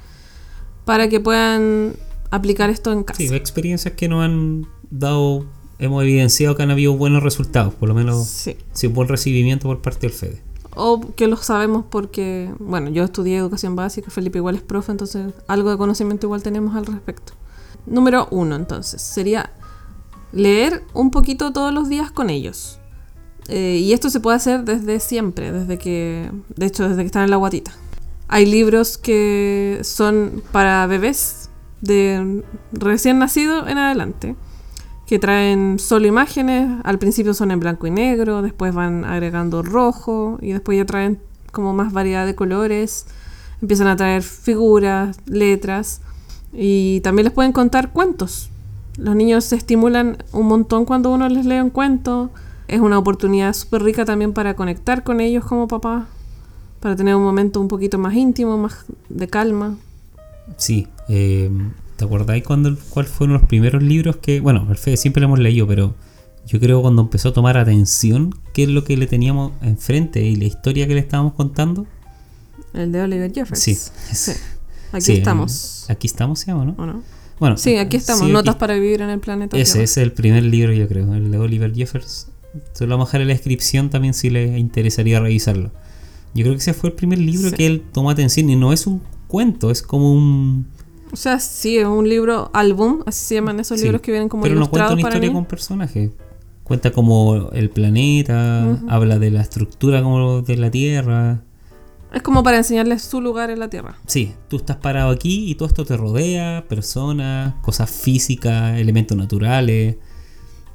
para 0.84 1.10
que 1.10 1.20
puedan 1.20 1.94
aplicar 2.32 2.70
esto 2.70 2.92
en 2.92 3.04
casa. 3.04 3.18
Sí, 3.18 3.34
experiencias 3.34 3.94
que 3.96 4.08
nos 4.08 4.24
han 4.24 4.68
dado, 4.92 5.46
hemos 5.80 6.04
evidenciado 6.04 6.56
que 6.56 6.64
han 6.64 6.72
habido 6.72 6.96
buenos 6.96 7.24
resultados, 7.24 7.74
por 7.74 7.90
lo 7.90 7.96
menos 7.96 8.28
Sí. 8.28 8.58
sí, 8.74 8.88
un 8.88 8.94
buen 8.94 9.08
recibimiento 9.08 9.68
por 9.68 9.82
parte 9.82 10.08
del 10.08 10.16
FEDE. 10.16 10.42
O 10.76 11.00
que 11.16 11.28
lo 11.28 11.38
sabemos 11.38 11.86
porque, 11.90 12.52
bueno, 12.60 12.90
yo 12.90 13.04
estudié 13.06 13.38
educación 13.38 13.76
básica, 13.76 14.12
Felipe 14.12 14.40
igual 14.40 14.56
es 14.56 14.62
profe, 14.62 14.92
entonces 14.92 15.34
algo 15.48 15.72
de 15.72 15.78
conocimiento 15.78 16.28
igual 16.28 16.44
tenemos 16.44 16.76
al 16.76 16.86
respecto. 16.86 17.34
Número 17.86 18.28
uno, 18.32 18.56
entonces, 18.56 19.02
sería 19.02 19.52
leer 20.32 20.84
un 20.94 21.12
poquito 21.12 21.54
todos 21.54 21.74
los 21.74 21.90
días 21.90 22.12
con 22.12 22.30
ellos. 22.30 22.80
Eh, 23.48 23.80
y 23.82 23.94
esto 23.94 24.10
se 24.10 24.20
puede 24.20 24.38
hacer 24.38 24.64
desde 24.64 25.00
siempre, 25.00 25.52
desde 25.52 25.78
que, 25.78 26.32
de 26.56 26.66
hecho, 26.66 26.88
desde 26.88 27.02
que 27.02 27.08
están 27.08 27.24
en 27.24 27.32
la 27.32 27.38
guatita. 27.38 27.72
Hay 28.28 28.46
libros 28.46 28.98
que 28.98 29.80
son 29.84 30.44
para 30.52 30.88
bebés 30.88 31.50
de 31.82 32.44
recién 32.72 33.20
nacido 33.20 33.68
en 33.68 33.78
adelante, 33.78 34.36
que 35.06 35.20
traen 35.20 35.78
solo 35.78 36.08
imágenes, 36.08 36.80
al 36.84 36.98
principio 36.98 37.36
son 37.36 37.52
en 37.52 37.60
blanco 37.60 37.86
y 37.86 37.92
negro, 37.92 38.42
después 38.42 38.74
van 38.74 39.06
agregando 39.06 39.62
rojo 39.62 40.40
y 40.42 40.52
después 40.52 40.78
ya 40.80 40.86
traen 40.86 41.22
como 41.52 41.74
más 41.74 41.94
variedad 41.94 42.26
de 42.26 42.34
colores, 42.34 43.06
empiezan 43.62 43.88
a 43.88 43.96
traer 43.96 44.24
figuras, 44.24 45.18
letras 45.28 46.02
y 46.58 47.02
también 47.02 47.26
les 47.26 47.34
pueden 47.34 47.52
contar 47.52 47.92
cuentos. 47.92 48.50
Los 48.98 49.16
niños 49.16 49.44
se 49.44 49.56
estimulan 49.56 50.18
un 50.32 50.48
montón 50.48 50.86
cuando 50.86 51.14
uno 51.14 51.28
les 51.28 51.46
lee 51.46 51.60
un 51.60 51.70
cuento. 51.70 52.30
Es 52.68 52.80
una 52.80 52.98
oportunidad 52.98 53.54
súper 53.54 53.84
rica 53.84 54.06
también 54.06 54.34
para 54.34 54.56
conectar 54.56 55.04
con 55.04 55.20
ellos 55.22 55.46
como 55.46 55.68
papá, 55.68 56.08
para 56.80 56.96
tener 56.96 57.16
un 57.16 57.24
momento 57.24 57.60
un 57.60 57.68
poquito 57.68 57.98
más 57.98 58.16
íntimo, 58.16 58.58
más 58.58 58.86
de 59.10 59.28
calma. 59.28 59.78
Sí, 60.58 60.88
eh, 61.10 61.50
¿te 61.98 62.06
acordáis 62.06 62.44
cuando, 62.44 62.76
cuáles 62.90 63.12
fueron 63.12 63.34
los 63.34 63.44
primeros 63.44 63.84
libros 63.84 64.18
que, 64.18 64.40
bueno, 64.40 64.66
el 64.70 64.78
Fede 64.78 64.98
siempre 64.98 65.22
lo 65.22 65.28
hemos 65.28 65.40
leído, 65.40 65.68
pero 65.68 65.94
yo 66.48 66.60
creo 66.60 66.82
cuando 66.82 67.02
empezó 67.02 67.30
a 67.30 67.34
tomar 67.34 67.58
atención 67.58 68.34
qué 68.54 68.64
es 68.64 68.70
lo 68.70 68.84
que 68.84 68.98
le 68.98 69.08
teníamos 69.08 69.52
enfrente 69.62 70.24
y 70.24 70.36
la 70.36 70.46
historia 70.46 70.88
que 70.88 70.94
le 70.94 71.02
estábamos 71.02 71.34
contando? 71.34 71.86
El 72.74 72.92
de 72.92 73.02
Oliver 73.02 73.32
Jeffers. 73.34 73.60
Sí. 73.60 73.76
Sí. 73.76 74.32
Aquí 74.96 75.06
Sí, 75.06 75.14
estamos. 75.14 75.86
aquí 75.90 76.08
estamos, 76.08 76.48
¿no? 76.48 76.76
¿O 76.78 76.86
no? 76.86 77.04
Bueno, 77.40 77.58
Sí, 77.58 77.76
aquí 77.78 77.98
estamos. 77.98 78.26
sí, 78.26 78.32
Notas 78.32 78.56
aquí- 78.56 78.60
para 78.60 78.74
vivir 78.76 79.02
en 79.02 79.10
el 79.10 79.20
planeta. 79.20 79.58
Ese, 79.58 79.84
es 79.84 79.98
el 79.98 80.12
primer 80.14 80.44
libro, 80.44 80.72
yo 80.74 80.88
creo, 80.88 81.14
el 81.14 81.32
de 81.32 81.38
Oliver 81.38 81.74
Jeffers. 81.74 82.30
Se 82.74 82.86
lo 82.88 82.92
vamos 82.96 83.08
a 83.08 83.10
dejar 83.10 83.22
en 83.22 83.28
la 83.28 83.34
descripción 83.34 83.90
también 83.90 84.14
si 84.14 84.30
les 84.30 84.58
interesaría 84.58 85.20
revisarlo. 85.20 85.72
Yo 86.34 86.44
creo 86.44 86.54
que 86.54 86.60
ese 86.60 86.74
fue 86.74 86.90
el 86.92 86.96
primer 86.96 87.20
libro 87.20 87.50
Sí. 87.50 87.56
que 87.56 87.66
él 87.66 87.84
tomó 87.92 88.10
atención 88.10 88.50
y 88.50 88.56
no 88.56 88.72
es 88.74 88.88
un 88.88 89.02
cuento, 89.28 89.72
es 89.72 89.82
como 89.82 90.14
un... 90.14 90.68
O 91.12 91.16
sea, 91.18 91.40
sí, 91.40 91.78
es 91.78 91.86
un 91.86 92.08
libro 92.10 92.50
álbum, 92.54 93.02
así 93.06 93.26
se 93.26 93.36
llaman 93.36 93.60
esos 93.60 93.80
Sí, 93.80 93.84
libros 93.86 94.02
que 94.02 94.12
vienen 94.12 94.28
como 94.30 94.44
pero 94.44 94.56
no 94.56 94.70
cuenta 94.70 94.94
una 94.94 95.02
historia 95.02 95.32
con 95.34 95.46
personajes. 95.46 96.12
Cuenta 96.64 96.92
como 96.92 97.50
el 97.52 97.70
planeta, 97.70 98.80
habla 98.88 99.20
de 99.20 99.30
la 99.32 99.42
estructura 99.42 100.02
como 100.02 100.42
de 100.42 100.58
la 100.58 100.72
Tierra. 100.72 101.42
Es 102.16 102.22
como 102.22 102.44
para 102.44 102.56
enseñarles 102.58 103.02
su 103.02 103.20
lugar 103.20 103.50
en 103.50 103.60
la 103.60 103.70
Tierra. 103.70 103.98
Sí, 104.08 104.34
tú 104.48 104.56
estás 104.56 104.78
parado 104.78 105.10
aquí 105.12 105.52
y 105.52 105.56
todo 105.56 105.68
esto 105.68 105.84
te 105.84 105.98
rodea, 105.98 106.64
personas, 106.70 107.56
cosas 107.62 107.92
físicas, 107.92 108.80
elementos 108.80 109.18
naturales. 109.18 109.98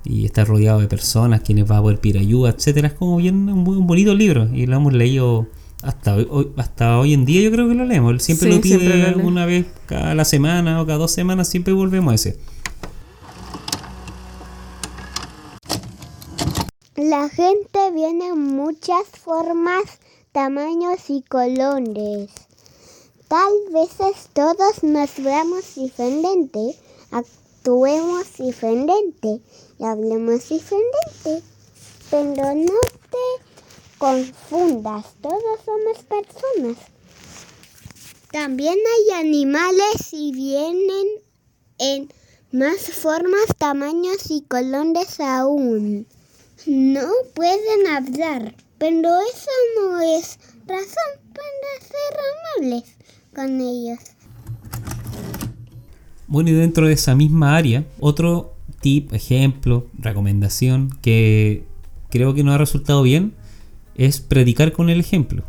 Y 0.04 0.26
estás 0.26 0.46
rodeado 0.46 0.80
de 0.80 0.86
personas, 0.86 1.40
quienes 1.40 1.70
va 1.70 1.78
a 1.78 1.82
poder 1.82 1.98
pedir 1.98 2.18
ayuda, 2.18 2.50
etcétera. 2.50 2.88
Es 2.88 2.94
como 2.94 3.16
bien 3.16 3.48
un, 3.48 3.64
bonito 3.86 4.14
libro 4.14 4.48
y 4.54 4.66
lo 4.66 4.76
hemos 4.76 4.92
leído 4.92 5.46
hasta 5.82 6.14
hoy, 6.16 6.26
hoy- 6.30 6.52
hasta 6.58 6.98
hoy 6.98 7.14
en 7.14 7.24
día. 7.24 7.40
Yo 7.40 7.50
creo 7.50 7.68
que 7.68 7.74
lo 7.74 7.86
leemos. 7.86 8.22
Siempre 8.22 8.50
Sí, 8.50 8.56
lo 8.56 8.60
pide 8.60 8.78
siempre 8.78 9.10
lo 9.12 9.26
una 9.26 9.46
vez 9.46 9.66
cada 9.86 10.14
la 10.14 10.26
semana 10.26 10.80
o 10.82 10.84
cada 10.84 10.98
dos 10.98 11.10
semanas. 11.10 11.48
Siempre 11.48 11.72
volvemos 11.72 12.12
a 12.12 12.14
ese. 12.16 12.38
La 16.96 17.30
gente 17.30 17.90
viene 17.94 18.28
en 18.28 18.56
muchas 18.56 19.06
formas, 19.24 19.82
tamaños 20.32 21.10
y 21.10 21.22
colores. 21.22 22.30
Tal 23.28 23.52
vez 23.72 23.90
todos 24.32 24.82
nos 24.82 25.16
veamos 25.22 25.74
diferente, 25.74 26.76
actuemos 27.10 28.36
diferente 28.38 29.40
y 29.78 29.84
hablemos 29.84 30.48
diferente. 30.48 31.42
Pero 32.10 32.54
no 32.54 32.80
te 33.10 33.98
confundas, 33.98 35.06
todos 35.20 35.60
somos 35.64 35.98
personas. 36.04 36.76
También 38.32 38.78
hay 38.78 39.20
animales 39.20 40.12
y 40.12 40.32
vienen 40.32 41.06
en 41.78 42.12
más 42.52 42.80
formas, 42.80 43.46
tamaños 43.58 44.30
y 44.30 44.42
colores 44.42 45.20
aún. 45.20 46.06
No 46.66 47.08
pueden 47.34 47.86
hablar, 47.86 48.54
pero 48.80 49.10
eso 49.20 49.50
no 49.78 50.00
es 50.00 50.38
razón 50.66 51.12
para 51.34 51.86
ser 51.86 52.18
amables 52.56 52.96
con 53.34 53.60
ellos. 53.60 53.98
Bueno, 56.26 56.48
y 56.48 56.54
dentro 56.54 56.86
de 56.86 56.94
esa 56.94 57.14
misma 57.14 57.56
área, 57.56 57.84
otro 58.00 58.54
tip, 58.80 59.12
ejemplo, 59.12 59.86
recomendación 59.98 60.98
que 61.02 61.66
creo 62.08 62.32
que 62.32 62.42
nos 62.42 62.54
ha 62.54 62.58
resultado 62.58 63.02
bien 63.02 63.34
es 63.96 64.20
predicar 64.20 64.72
con 64.72 64.88
el 64.88 64.98
ejemplo. 64.98 65.44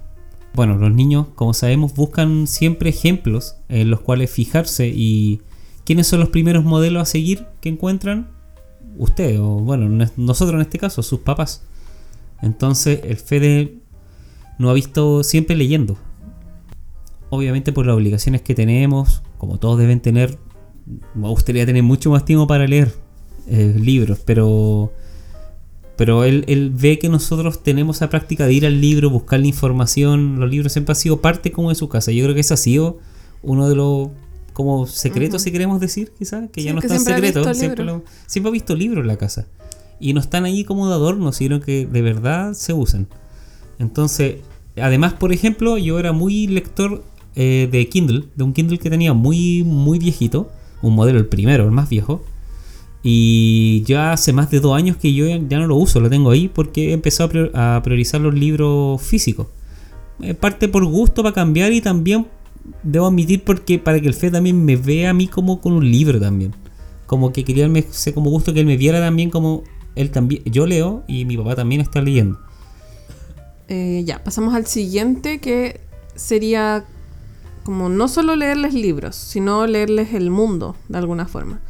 Bueno, 0.53 0.75
los 0.75 0.91
niños, 0.91 1.27
como 1.35 1.53
sabemos, 1.53 1.95
buscan 1.95 2.47
siempre 2.47 2.89
ejemplos 2.89 3.55
en 3.69 3.89
los 3.89 4.01
cuales 4.01 4.29
fijarse 4.29 4.91
y 4.93 5.39
¿quiénes 5.85 6.07
son 6.07 6.19
los 6.19 6.29
primeros 6.29 6.65
modelos 6.65 7.03
a 7.03 7.05
seguir 7.05 7.45
que 7.61 7.69
encuentran? 7.69 8.29
Usted, 8.97 9.39
o 9.39 9.61
bueno, 9.61 10.05
nosotros 10.17 10.55
en 10.55 10.61
este 10.61 10.79
caso, 10.79 11.01
sus 11.01 11.21
papás. 11.21 11.63
Entonces 12.41 13.01
el 13.03 13.17
Fede 13.17 13.75
no 14.57 14.69
ha 14.69 14.73
visto 14.73 15.23
siempre 15.23 15.55
leyendo. 15.55 15.97
Obviamente 17.29 17.71
por 17.71 17.85
las 17.85 17.95
obligaciones 17.95 18.41
que 18.41 18.55
tenemos, 18.55 19.23
como 19.37 19.57
todos 19.57 19.79
deben 19.79 20.01
tener, 20.01 20.37
me 21.15 21.27
gustaría 21.29 21.65
tener 21.65 21.83
mucho 21.83 22.11
más 22.11 22.25
tiempo 22.25 22.47
para 22.47 22.67
leer 22.67 22.93
eh, 23.47 23.75
libros, 23.77 24.19
pero 24.25 24.91
pero 26.01 26.23
él, 26.23 26.73
ve 26.73 26.97
que 26.97 27.09
nosotros 27.09 27.61
tenemos 27.61 28.01
la 28.01 28.09
práctica 28.09 28.47
de 28.47 28.53
ir 28.53 28.65
al 28.65 28.81
libro, 28.81 29.11
buscar 29.11 29.39
la 29.39 29.45
información, 29.45 30.39
los 30.39 30.49
libros 30.49 30.73
siempre 30.73 30.93
han 30.93 30.95
sido 30.95 31.21
parte 31.21 31.51
como 31.51 31.69
de 31.69 31.75
su 31.75 31.89
casa. 31.89 32.11
Yo 32.11 32.23
creo 32.23 32.33
que 32.33 32.41
ese 32.41 32.55
ha 32.55 32.57
sido 32.57 32.97
uno 33.43 33.69
de 33.69 33.75
los 33.75 34.09
como 34.53 34.87
secretos, 34.87 35.43
si 35.43 35.51
queremos 35.51 35.79
decir, 35.79 36.11
quizás, 36.17 36.49
que 36.49 36.63
ya 36.63 36.73
no 36.73 36.79
están 36.79 36.99
secretos. 36.99 37.55
Siempre, 37.55 37.85
siempre 38.25 38.49
ha 38.49 38.51
visto 38.51 38.75
libros 38.75 39.01
en 39.03 39.07
la 39.09 39.17
casa. 39.17 39.47
Y 40.01 40.13
no 40.13 40.19
están 40.19 40.43
ahí 40.43 40.65
como 40.65 40.89
de 40.89 40.95
adorno, 40.95 41.31
sino 41.31 41.61
que 41.61 41.85
de 41.85 42.01
verdad 42.01 42.53
se 42.53 42.73
usan. 42.73 43.07
Entonces, 43.79 44.37
además, 44.75 45.13
por 45.13 45.31
ejemplo, 45.31 45.77
yo 45.77 45.99
era 45.99 46.11
muy 46.11 46.47
lector 46.47 47.03
eh, 47.35 47.69
de 47.71 47.87
Kindle, 47.87 48.25
de 48.35 48.43
un 48.43 48.51
Kindle 48.51 48.79
que 48.79 48.89
tenía 48.89 49.13
muy, 49.13 49.63
muy 49.63 49.99
viejito, 49.99 50.51
un 50.81 50.95
modelo, 50.95 51.19
el 51.19 51.27
primero, 51.27 51.63
el 51.65 51.71
más 51.71 51.87
viejo. 51.87 52.23
Y 53.03 53.83
ya 53.85 54.11
hace 54.11 54.33
más 54.33 54.51
de 54.51 54.59
dos 54.59 54.75
años 54.75 54.97
que 54.97 55.13
yo 55.13 55.25
ya 55.25 55.59
no 55.59 55.67
lo 55.67 55.75
uso, 55.75 55.99
lo 55.99 56.09
tengo 56.09 56.31
ahí 56.31 56.47
porque 56.47 56.89
he 56.89 56.93
empezado 56.93 57.49
a 57.53 57.81
priorizar 57.83 58.21
los 58.21 58.33
libros 58.33 59.01
físicos. 59.01 59.47
parte 60.39 60.67
por 60.67 60.85
gusto 60.85 61.23
para 61.23 61.33
cambiar 61.33 61.73
y 61.73 61.81
también 61.81 62.27
debo 62.83 63.07
admitir 63.07 63.43
porque 63.43 63.79
para 63.79 63.99
que 63.99 64.07
el 64.07 64.13
Fe 64.13 64.29
también 64.29 64.63
me 64.63 64.75
vea 64.75 65.09
a 65.09 65.13
mí 65.13 65.27
como 65.27 65.61
con 65.61 65.73
un 65.73 65.89
libro 65.89 66.19
también. 66.19 66.53
Como 67.07 67.31
que 67.33 67.43
quería 67.43 67.69
sé 67.91 68.13
como 68.13 68.29
gusto 68.29 68.53
que 68.53 68.59
él 68.59 68.65
me 68.65 68.77
viera 68.77 68.99
también 68.99 69.29
como 69.29 69.63
él 69.95 70.11
también. 70.11 70.43
Yo 70.45 70.65
leo 70.65 71.03
y 71.07 71.25
mi 71.25 71.37
papá 71.37 71.55
también 71.55 71.81
está 71.81 72.01
leyendo. 72.01 72.39
Eh, 73.67 74.03
ya, 74.05 74.23
pasamos 74.23 74.53
al 74.53 74.65
siguiente 74.65 75.39
que 75.39 75.81
sería 76.15 76.85
como 77.63 77.89
no 77.89 78.07
solo 78.07 78.35
leerles 78.35 78.73
libros, 78.73 79.15
sino 79.15 79.67
leerles 79.67 80.13
el 80.13 80.29
mundo 80.31 80.75
de 80.89 80.97
alguna 80.97 81.27
forma 81.27 81.61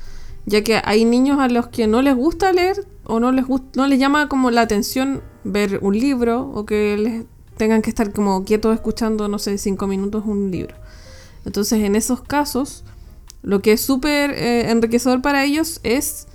ya 0.45 0.63
que 0.63 0.81
hay 0.83 1.05
niños 1.05 1.39
a 1.39 1.47
los 1.49 1.67
que 1.67 1.87
no 1.87 2.01
les 2.01 2.15
gusta 2.15 2.51
leer 2.51 2.85
o 3.03 3.19
no 3.19 3.31
les 3.31 3.45
no 3.75 3.87
les 3.87 3.99
llama 3.99 4.27
como 4.27 4.51
la 4.51 4.61
atención 4.61 5.21
ver 5.43 5.79
un 5.81 5.97
libro 5.97 6.49
o 6.53 6.65
que 6.65 6.97
les 6.97 7.25
tengan 7.57 7.81
que 7.81 7.89
estar 7.89 8.11
como 8.11 8.43
quietos 8.43 8.73
escuchando, 8.73 9.27
no 9.27 9.37
sé, 9.37 9.57
cinco 9.57 9.85
minutos 9.85 10.23
un 10.25 10.49
libro. 10.49 10.75
Entonces, 11.45 11.83
en 11.83 11.95
esos 11.95 12.21
casos, 12.21 12.83
lo 13.43 13.61
que 13.61 13.73
es 13.73 13.81
súper 13.81 14.31
eh, 14.31 14.71
enriquecedor 14.71 15.21
para 15.21 15.43
ellos 15.43 15.79
es 15.83 16.27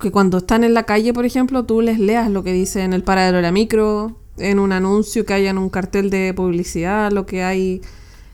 que 0.00 0.10
cuando 0.10 0.38
están 0.38 0.64
en 0.64 0.74
la 0.74 0.84
calle, 0.84 1.12
por 1.12 1.24
ejemplo, 1.24 1.64
tú 1.64 1.80
les 1.80 1.98
leas 1.98 2.30
lo 2.30 2.42
que 2.42 2.52
dice 2.52 2.82
en 2.82 2.92
el 2.92 3.02
paradero 3.02 3.38
de 3.38 3.42
la 3.42 3.52
micro, 3.52 4.16
en 4.36 4.58
un 4.58 4.72
anuncio 4.72 5.24
que 5.24 5.34
haya 5.34 5.50
en 5.50 5.58
un 5.58 5.70
cartel 5.70 6.10
de 6.10 6.34
publicidad, 6.34 7.12
lo 7.12 7.26
que 7.26 7.42
hay 7.44 7.80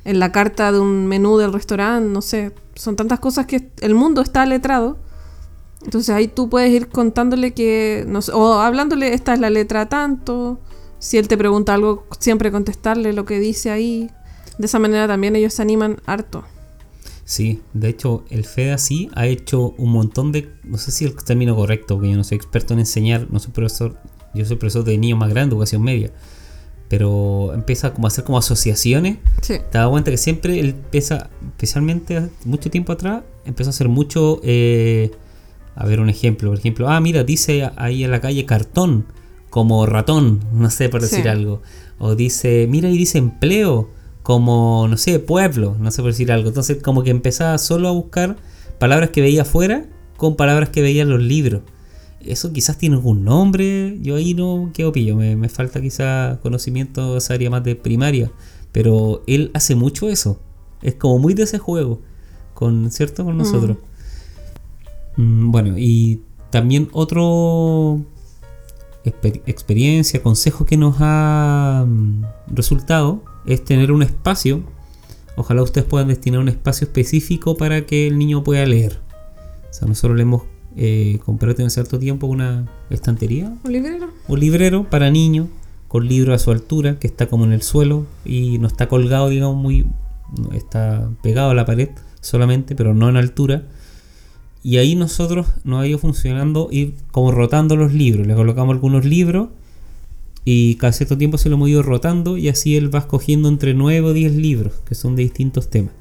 en 0.04 0.18
la 0.18 0.32
carta 0.32 0.72
de 0.72 0.80
un 0.80 1.06
menú 1.06 1.36
del 1.36 1.52
restaurante, 1.52 2.08
no 2.08 2.22
sé, 2.22 2.52
son 2.74 2.96
tantas 2.96 3.20
cosas 3.20 3.46
que 3.46 3.70
el 3.80 3.94
mundo 3.94 4.22
está 4.22 4.46
letrado. 4.46 4.98
Entonces 5.82 6.14
ahí 6.14 6.28
tú 6.28 6.48
puedes 6.48 6.70
ir 6.70 6.88
contándole 6.88 7.52
que, 7.52 8.04
no 8.06 8.20
o 8.34 8.54
hablándole, 8.54 9.14
esta 9.14 9.34
es 9.34 9.40
la 9.40 9.50
letra 9.50 9.88
tanto. 9.88 10.58
Si 10.98 11.16
él 11.16 11.28
te 11.28 11.38
pregunta 11.38 11.74
algo, 11.74 12.06
siempre 12.18 12.50
contestarle 12.50 13.12
lo 13.12 13.24
que 13.24 13.38
dice 13.38 13.70
ahí. 13.70 14.10
De 14.58 14.66
esa 14.66 14.78
manera 14.78 15.06
también 15.06 15.36
ellos 15.36 15.54
se 15.54 15.62
animan 15.62 15.96
harto. 16.04 16.44
Sí, 17.30 17.62
de 17.75 17.88
hecho, 17.88 18.25
el 18.28 18.44
FED 18.44 18.72
así 18.72 19.08
ha 19.14 19.25
hecho 19.25 19.72
un 19.78 19.92
montón 19.92 20.32
de. 20.32 20.52
No 20.64 20.78
sé 20.78 20.90
si 20.90 21.04
el 21.04 21.14
término 21.14 21.54
correcto, 21.54 21.94
porque 21.94 22.10
yo 22.10 22.16
no 22.16 22.25
soy 22.25 22.34
experto 22.34 22.75
en 22.75 22.80
enseñar, 22.80 23.28
no 23.30 23.38
soy 23.38 23.52
profesor. 23.52 23.96
Yo 24.34 24.44
soy 24.44 24.56
profesor 24.56 24.82
de 24.82 24.99
niños 24.99 25.16
más 25.16 25.30
grandes, 25.30 25.52
educación 25.52 25.82
media 25.82 26.10
pero 26.88 27.54
empieza 27.54 27.94
como 27.94 28.08
a 28.08 28.08
hacer 28.08 28.25
como 28.25 28.37
asociaciones. 28.37 29.18
Sí. 29.42 29.58
Te 29.70 29.78
das 29.78 29.88
cuenta 29.88 30.10
que 30.10 30.16
siempre 30.16 30.58
él 30.58 30.70
empieza, 30.70 31.30
especialmente 31.52 32.30
mucho 32.44 32.68
tiempo 32.68 32.90
atrás, 32.90 33.22
empezó 33.44 33.70
a 33.70 33.70
hacer 33.70 33.88
mucho. 33.88 34.40
Eh, 34.42 35.12
a 35.76 35.87
ver 35.87 36.00
un 36.00 36.08
ejemplo, 36.08 36.50
por 36.50 36.58
ejemplo, 36.58 36.88
ah, 36.88 37.00
mira, 37.00 37.22
dice 37.22 37.70
ahí 37.76 38.02
en 38.02 38.10
la 38.10 38.20
calle 38.20 38.44
cartón, 38.44 39.06
como 39.50 39.87
ratón, 39.87 40.40
no 40.52 40.68
sé, 40.68 40.88
por 40.88 41.00
decir 41.00 41.28
algo. 41.28 41.62
O 42.00 42.16
dice, 42.16 42.66
mira, 42.68 42.90
y 42.90 42.99
dice 42.99 43.18
empleo, 43.18 43.88
como, 44.30 44.87
no 44.87 44.96
sé, 44.96 45.18
pueblo, 45.18 45.75
no 45.80 45.90
sé 45.90 46.02
por 46.02 46.12
decir 46.12 46.30
algo. 46.30 46.46
Entonces, 46.46 46.80
como 46.80 47.02
que 47.02 47.10
empezaba 47.10 47.58
solo 47.58 47.88
a 47.88 47.90
buscar 47.90 48.37
palabras 48.78 49.10
que 49.10 49.22
veía 49.22 49.42
afuera 49.42 49.87
con 50.16 50.37
palabras 50.37 50.68
que 50.68 50.82
veía 50.82 51.02
en 51.02 51.10
los 51.10 51.20
libros. 51.20 51.62
Eso 52.25 52.52
quizás 52.52 52.78
tiene 52.78 52.94
algún 52.94 53.25
nombre, 53.25 53.99
yo 54.00 54.14
ahí 54.14 54.34
no 54.34 54.70
quedo 54.72 54.92
pillo, 54.92 55.16
me, 55.16 55.34
me 55.34 55.49
falta 55.49 55.80
quizás 55.80 56.38
conocimiento 56.38 57.10
de 57.10 57.18
esa 57.18 57.34
área 57.34 57.50
más 57.50 57.64
de 57.64 57.75
primaria, 57.75 58.30
pero 58.70 59.25
él 59.26 59.50
hace 59.52 59.75
mucho 59.75 60.08
eso, 60.08 60.38
es 60.80 60.94
como 60.94 61.18
muy 61.18 61.34
de 61.34 61.42
ese 61.42 61.58
juego, 61.58 62.00
con 62.54 62.88
cierto 62.92 63.25
con 63.25 63.34
mm. 63.34 63.38
nosotros. 63.38 63.78
Mm, 65.16 65.50
bueno, 65.50 65.75
y 65.76 66.22
también 66.50 66.88
otro 66.92 68.00
experiencia, 69.02 70.22
consejo 70.22 70.66
que 70.66 70.76
nos 70.76 70.99
ha 71.00 71.84
mm, 71.84 72.22
resultado 72.54 73.25
es 73.47 73.64
tener 73.64 73.92
un 73.92 74.02
espacio. 74.02 74.62
Ojalá 75.37 75.62
ustedes 75.62 75.87
puedan 75.87 76.09
destinar 76.09 76.40
un 76.40 76.49
espacio 76.49 76.87
específico 76.87 77.56
para 77.56 77.87
que 77.87 78.06
el 78.06 78.18
niño 78.18 78.44
pueda 78.44 78.64
leer. 78.66 79.00
O 79.70 79.73
sea, 79.73 79.88
nosotros 79.88 80.16
le 80.16 80.23
hemos 80.23 80.42
eh, 80.76 81.18
comprarte 81.25 81.62
en 81.62 81.70
cierto 81.70 81.99
tiempo 81.99 82.26
una 82.26 82.66
estantería. 82.90 83.52
Un 83.64 83.73
librero. 83.73 84.11
Un 84.28 84.40
librero 84.40 84.90
para 84.90 85.11
niños, 85.11 85.49
con 85.88 86.06
libros 86.06 86.35
a 86.35 86.44
su 86.44 86.50
altura, 86.50 86.99
que 86.99 87.06
está 87.06 87.28
como 87.28 87.44
en 87.44 87.52
el 87.52 87.62
suelo 87.62 88.06
y 88.25 88.59
no 88.59 88.66
está 88.66 88.88
colgado, 88.88 89.28
digamos, 89.28 89.56
muy. 89.56 89.87
está 90.52 91.11
pegado 91.23 91.50
a 91.50 91.54
la 91.54 91.64
pared 91.64 91.90
solamente, 92.20 92.75
pero 92.75 92.94
no 92.94 93.09
en 93.09 93.16
altura. 93.16 93.64
Y 94.62 94.76
ahí 94.76 94.94
nosotros 94.94 95.47
nos 95.64 95.82
ha 95.82 95.87
ido 95.87 95.99
funcionando 95.99 96.68
ir 96.70 96.94
como 97.11 97.32
rotando 97.32 97.76
los 97.76 97.94
libros. 97.94 98.26
Le 98.26 98.35
colocamos 98.35 98.75
algunos 98.75 99.04
libros 99.04 99.49
y 100.44 100.76
cada 100.76 100.92
cierto 100.92 101.18
tiempo 101.18 101.38
se 101.38 101.49
lo 101.49 101.56
hemos 101.56 101.68
ido 101.68 101.82
rotando 101.82 102.37
y 102.37 102.49
así 102.49 102.76
él 102.76 102.94
va 102.94 103.00
escogiendo 103.00 103.49
entre 103.49 103.75
9 103.75 104.09
o 104.09 104.12
10 104.12 104.35
libros 104.37 104.75
que 104.87 104.94
son 104.94 105.16
de 105.16 105.23
distintos 105.23 105.68
temas. 105.68 105.92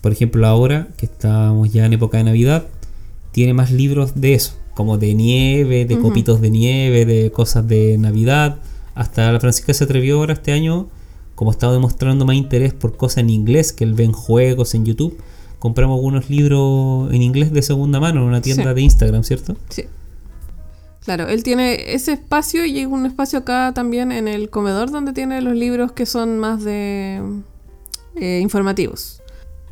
Por 0.00 0.12
ejemplo, 0.12 0.46
ahora 0.46 0.88
que 0.96 1.06
estamos 1.06 1.72
ya 1.72 1.86
en 1.86 1.92
época 1.92 2.18
de 2.18 2.24
Navidad, 2.24 2.66
tiene 3.30 3.54
más 3.54 3.70
libros 3.70 4.20
de 4.20 4.34
eso, 4.34 4.54
como 4.74 4.98
de 4.98 5.14
nieve, 5.14 5.84
de 5.84 5.98
copitos 5.98 6.40
de 6.40 6.50
nieve, 6.50 7.06
de 7.06 7.30
cosas 7.30 7.66
de 7.68 7.96
Navidad. 7.98 8.58
Hasta 8.94 9.30
la 9.30 9.38
Francisca 9.38 9.72
se 9.72 9.84
atrevió 9.84 10.18
ahora 10.18 10.32
este 10.32 10.52
año, 10.52 10.88
como 11.36 11.52
estaba 11.52 11.72
demostrando 11.72 12.24
más 12.26 12.36
interés 12.36 12.74
por 12.74 12.96
cosas 12.96 13.18
en 13.18 13.30
inglés, 13.30 13.72
que 13.72 13.84
él 13.84 13.94
ve 13.94 14.04
en 14.04 14.12
juegos 14.12 14.74
en 14.74 14.84
YouTube, 14.84 15.16
compramos 15.60 15.96
algunos 15.96 16.28
libros 16.28 17.12
en 17.12 17.22
inglés 17.22 17.52
de 17.52 17.62
segunda 17.62 18.00
mano 18.00 18.22
en 18.22 18.26
una 18.26 18.42
tienda 18.42 18.74
de 18.74 18.82
Instagram, 18.82 19.22
¿cierto? 19.22 19.56
Sí. 19.68 19.84
Claro, 21.04 21.26
él 21.28 21.42
tiene 21.42 21.94
ese 21.94 22.12
espacio 22.12 22.64
y 22.64 22.86
un 22.86 23.06
espacio 23.06 23.40
acá 23.40 23.72
también 23.74 24.12
en 24.12 24.28
el 24.28 24.50
comedor 24.50 24.90
donde 24.90 25.12
tiene 25.12 25.40
los 25.40 25.54
libros 25.54 25.90
que 25.92 26.06
son 26.06 26.38
más 26.38 26.62
de 26.62 27.20
eh, 28.14 28.38
informativos. 28.40 29.20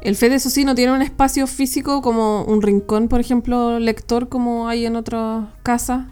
El 0.01 0.17
FED, 0.17 0.33
eso 0.33 0.51
sí, 0.51 0.65
no 0.65 0.75
tiene 0.75 0.93
un 0.93 1.03
espacio 1.03 1.47
físico 1.47 2.03
como 2.03 2.43
un 2.45 2.63
rincón, 2.63 3.09
por 3.09 3.21
ejemplo, 3.21 3.79
lector, 3.79 4.29
como 4.29 4.69
hay 4.69 4.87
en 4.87 4.97
otras 4.97 5.47
casas, 5.63 6.07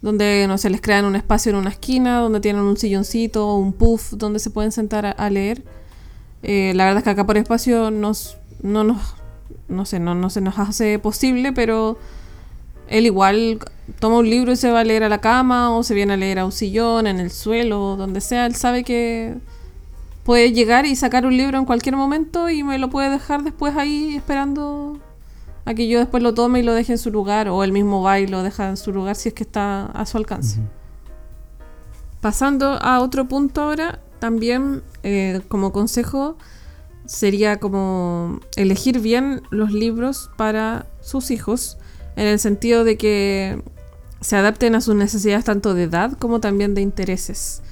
donde, 0.00 0.46
no 0.48 0.58
sé, 0.58 0.70
les 0.70 0.80
crean 0.80 1.04
un 1.04 1.14
espacio 1.14 1.50
en 1.50 1.56
una 1.56 1.70
esquina, 1.70 2.18
donde 2.18 2.40
tienen 2.40 2.62
un 2.62 2.76
silloncito 2.76 3.46
o 3.46 3.58
un 3.58 3.72
puff 3.72 4.14
donde 4.14 4.38
se 4.38 4.50
pueden 4.50 4.72
sentar 4.72 5.14
a, 5.16 5.30
leer. 5.30 5.62
Eh, 6.42 6.72
la 6.74 6.86
verdad 6.86 6.98
es 6.98 7.04
que 7.04 7.10
acá 7.10 7.26
por 7.26 7.36
espacio 7.36 7.90
nos, 7.90 8.38
no 8.62 8.82
nos, 8.82 9.14
no 9.68 9.84
sé, 9.84 10.00
no, 10.00 10.14
no 10.14 10.30
se 10.30 10.40
nos 10.40 10.58
hace 10.58 10.98
posible, 10.98 11.52
pero 11.52 11.98
él 12.88 13.06
igual 13.06 13.60
toma 13.98 14.18
un 14.18 14.30
libro 14.30 14.52
y 14.52 14.56
se 14.56 14.70
va 14.70 14.80
a 14.80 14.84
leer 14.84 15.02
a 15.02 15.08
la 15.08 15.20
cama 15.20 15.74
o 15.76 15.82
se 15.82 15.94
viene 15.94 16.14
a 16.14 16.16
leer 16.16 16.38
a 16.38 16.44
un 16.44 16.52
sillón, 16.52 17.06
en 17.06 17.20
el 17.20 17.30
suelo, 17.30 17.96
donde 17.96 18.20
sea. 18.20 18.46
Él 18.46 18.54
sabe 18.54 18.84
que 18.84 19.36
puede 20.24 20.52
llegar 20.52 20.86
y 20.86 20.96
sacar 20.96 21.26
un 21.26 21.36
libro 21.36 21.58
en 21.58 21.64
cualquier 21.64 21.96
momento 21.96 22.48
y 22.48 22.62
me 22.62 22.78
lo 22.78 22.90
puede 22.90 23.10
dejar 23.10 23.42
después 23.42 23.76
ahí 23.76 24.16
esperando 24.16 24.98
a 25.64 25.74
que 25.74 25.88
yo 25.88 25.98
después 25.98 26.22
lo 26.22 26.34
tome 26.34 26.60
y 26.60 26.62
lo 26.62 26.74
deje 26.74 26.92
en 26.92 26.98
su 26.98 27.10
lugar 27.10 27.48
o 27.48 27.64
él 27.64 27.72
mismo 27.72 28.02
va 28.02 28.20
y 28.20 28.26
lo 28.26 28.42
deja 28.42 28.68
en 28.68 28.76
su 28.76 28.92
lugar 28.92 29.16
si 29.16 29.28
es 29.28 29.34
que 29.34 29.42
está 29.42 29.86
a 29.86 30.06
su 30.06 30.18
alcance. 30.18 30.60
Pasando 32.20 32.78
a 32.80 33.00
otro 33.00 33.28
punto 33.28 33.62
ahora, 33.62 34.00
también 34.18 34.82
eh, 35.02 35.40
como 35.48 35.72
consejo 35.72 36.36
sería 37.06 37.58
como 37.58 38.40
elegir 38.56 39.00
bien 39.00 39.42
los 39.50 39.72
libros 39.72 40.30
para 40.36 40.86
sus 41.00 41.30
hijos 41.30 41.78
en 42.16 42.26
el 42.26 42.38
sentido 42.38 42.84
de 42.84 42.96
que 42.96 43.62
se 44.20 44.36
adapten 44.36 44.74
a 44.74 44.80
sus 44.80 44.94
necesidades 44.94 45.44
tanto 45.44 45.74
de 45.74 45.84
edad 45.84 46.12
como 46.18 46.40
también 46.40 46.74
de 46.74 46.80
intereses. 46.82 47.62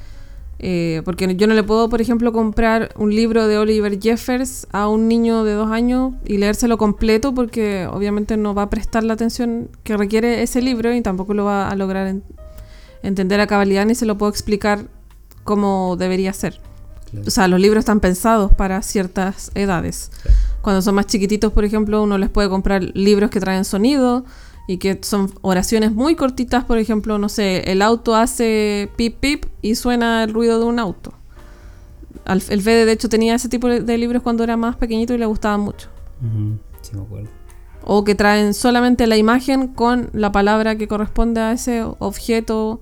Eh, 0.60 1.02
porque 1.04 1.36
yo 1.36 1.46
no 1.46 1.54
le 1.54 1.62
puedo, 1.62 1.88
por 1.88 2.00
ejemplo, 2.00 2.32
comprar 2.32 2.90
un 2.96 3.14
libro 3.14 3.46
de 3.46 3.58
Oliver 3.58 4.00
Jeffers 4.00 4.66
a 4.72 4.88
un 4.88 5.06
niño 5.06 5.44
de 5.44 5.52
dos 5.52 5.70
años 5.70 6.14
y 6.24 6.38
leérselo 6.38 6.78
completo 6.78 7.32
porque 7.32 7.86
obviamente 7.86 8.36
no 8.36 8.54
va 8.54 8.62
a 8.62 8.70
prestar 8.70 9.04
la 9.04 9.12
atención 9.12 9.68
que 9.84 9.96
requiere 9.96 10.42
ese 10.42 10.60
libro 10.60 10.92
y 10.92 11.00
tampoco 11.00 11.32
lo 11.32 11.44
va 11.44 11.68
a 11.68 11.76
lograr 11.76 12.08
en- 12.08 12.24
entender 13.04 13.40
a 13.40 13.46
cabalidad 13.46 13.86
ni 13.86 13.94
se 13.94 14.04
lo 14.04 14.18
puedo 14.18 14.30
explicar 14.30 14.86
como 15.44 15.96
debería 15.96 16.32
ser. 16.32 16.60
Claro. 17.10 17.24
O 17.26 17.30
sea, 17.30 17.46
los 17.46 17.60
libros 17.60 17.82
están 17.82 18.00
pensados 18.00 18.52
para 18.52 18.82
ciertas 18.82 19.52
edades. 19.54 20.10
Cuando 20.60 20.82
son 20.82 20.96
más 20.96 21.06
chiquititos, 21.06 21.52
por 21.52 21.64
ejemplo, 21.64 22.02
uno 22.02 22.18
les 22.18 22.30
puede 22.30 22.48
comprar 22.48 22.82
libros 22.82 23.30
que 23.30 23.38
traen 23.38 23.64
sonido 23.64 24.24
y 24.68 24.76
que 24.78 25.00
son 25.02 25.32
oraciones 25.40 25.90
muy 25.92 26.14
cortitas, 26.14 26.62
por 26.64 26.78
ejemplo, 26.78 27.18
no 27.18 27.28
sé, 27.28 27.72
el 27.72 27.82
auto 27.82 28.14
hace 28.14 28.88
pip 28.96 29.16
pip 29.18 29.46
y 29.62 29.75
suena 29.75 30.22
el 30.22 30.32
ruido 30.32 30.60
de 30.60 30.66
un 30.66 30.78
auto. 30.78 31.12
Al- 32.25 32.42
El 32.50 32.62
Fede, 32.62 32.84
de 32.84 32.92
hecho, 32.92 33.08
tenía 33.08 33.34
ese 33.34 33.48
tipo 33.48 33.66
de- 33.68 33.98
libros 33.98 34.22
cuando 34.22 34.44
era 34.44 34.56
más 34.56 34.76
pequeñito 34.76 35.14
y 35.14 35.18
le 35.18 35.26
gustaban 35.26 35.60
mucho. 35.62 35.88
Ujú, 36.22 36.58
Sí, 36.82 36.94
me 36.94 37.02
acuerdo. 37.02 37.28
O 37.82 38.04
que 38.04 38.14
traen 38.14 38.52
solamente 38.54 39.06
la 39.06 39.16
imagen 39.16 39.68
con 39.68 40.10
la 40.12 40.30
palabra 40.30 40.76
que 40.76 40.87
corresponde 40.87 41.40
a 41.40 41.52
ese 41.52 41.82
objeto. 41.98 42.80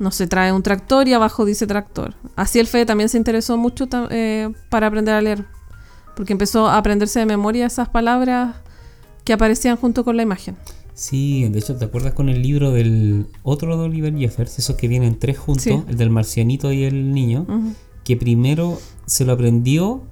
No 0.00 0.10
se 0.10 0.26
trae 0.26 0.50
un 0.52 0.64
tractor 0.64 1.06
y 1.06 1.12
abajo 1.14 1.44
dice 1.44 1.66
tractor. 1.68 2.14
Así 2.34 2.58
el 2.58 2.66
Fede 2.66 2.84
también 2.86 3.08
se 3.08 3.18
interesó 3.18 3.56
mucho 3.56 3.86
eh, 4.10 4.52
para 4.68 4.88
aprender 4.88 5.14
a 5.14 5.22
leer. 5.22 5.44
Porque 6.16 6.32
empezó 6.32 6.66
a 6.66 6.76
aprenderse 6.78 7.20
de 7.20 7.26
memoria 7.26 7.66
esas 7.66 7.88
palabras 7.88 8.56
que 9.24 9.32
aparecían 9.32 9.76
junto 9.76 10.02
con 10.04 10.16
la 10.16 10.22
imagen. 10.24 10.56
Sí, 10.94 11.48
de 11.48 11.58
hecho, 11.58 11.76
¿te 11.76 11.84
acuerdas 11.86 12.12
con 12.12 12.28
el 12.28 12.42
libro 12.42 12.70
del 12.70 13.26
otro 13.42 13.76
de 13.78 13.84
Oliver 13.84 14.16
Jeffers? 14.16 14.58
Esos 14.58 14.76
que 14.76 14.88
vienen 14.88 15.18
tres 15.18 15.38
juntos, 15.38 15.64
Sí. 15.64 15.72
el 15.88 15.96
del 15.96 16.10
marcianito 16.10 16.72
y 16.72 16.84
el 16.84 17.12
niño, 17.12 17.46
que 18.04 18.16
primero 18.16 18.78
se 19.06 19.24
lo 19.24 19.32
aprendió. 19.32 20.02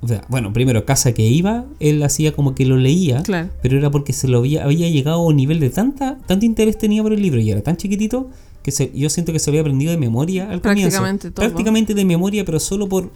O 0.00 0.08
sea, 0.08 0.24
bueno, 0.28 0.52
primero, 0.52 0.84
casa 0.84 1.12
que 1.12 1.22
iba, 1.26 1.64
él 1.78 2.02
hacía 2.02 2.32
como 2.32 2.54
que 2.56 2.64
lo 2.66 2.76
leía, 2.76 3.22
Claro. 3.22 3.50
pero 3.62 3.78
era 3.78 3.90
porque 3.90 4.12
se 4.12 4.26
lo 4.26 4.38
había, 4.38 4.64
había 4.64 4.88
llegado 4.88 5.18
a 5.20 5.26
un 5.26 5.36
nivel 5.36 5.60
de 5.60 5.70
tanta, 5.70 6.18
tanto 6.26 6.44
interés 6.44 6.76
tenía 6.76 7.02
por 7.04 7.12
el 7.12 7.22
libro 7.22 7.38
y 7.38 7.50
era 7.50 7.62
tan 7.62 7.76
chiquitito 7.76 8.28
que 8.64 8.72
se- 8.72 8.90
yo 8.94 9.08
siento 9.10 9.32
que 9.32 9.38
se 9.38 9.50
lo 9.50 9.52
había 9.52 9.60
aprendido 9.60 9.92
de 9.92 9.98
memoria 9.98 10.50
al 10.50 10.60
comienzo. 10.60 10.90
Prácticamente 10.90 11.30
todo. 11.30 11.46
Prácticamente 11.46 11.94
de 11.94 12.04
memoria, 12.04 12.44
pero 12.44 12.58
solo 12.58 12.88
por 12.88 13.12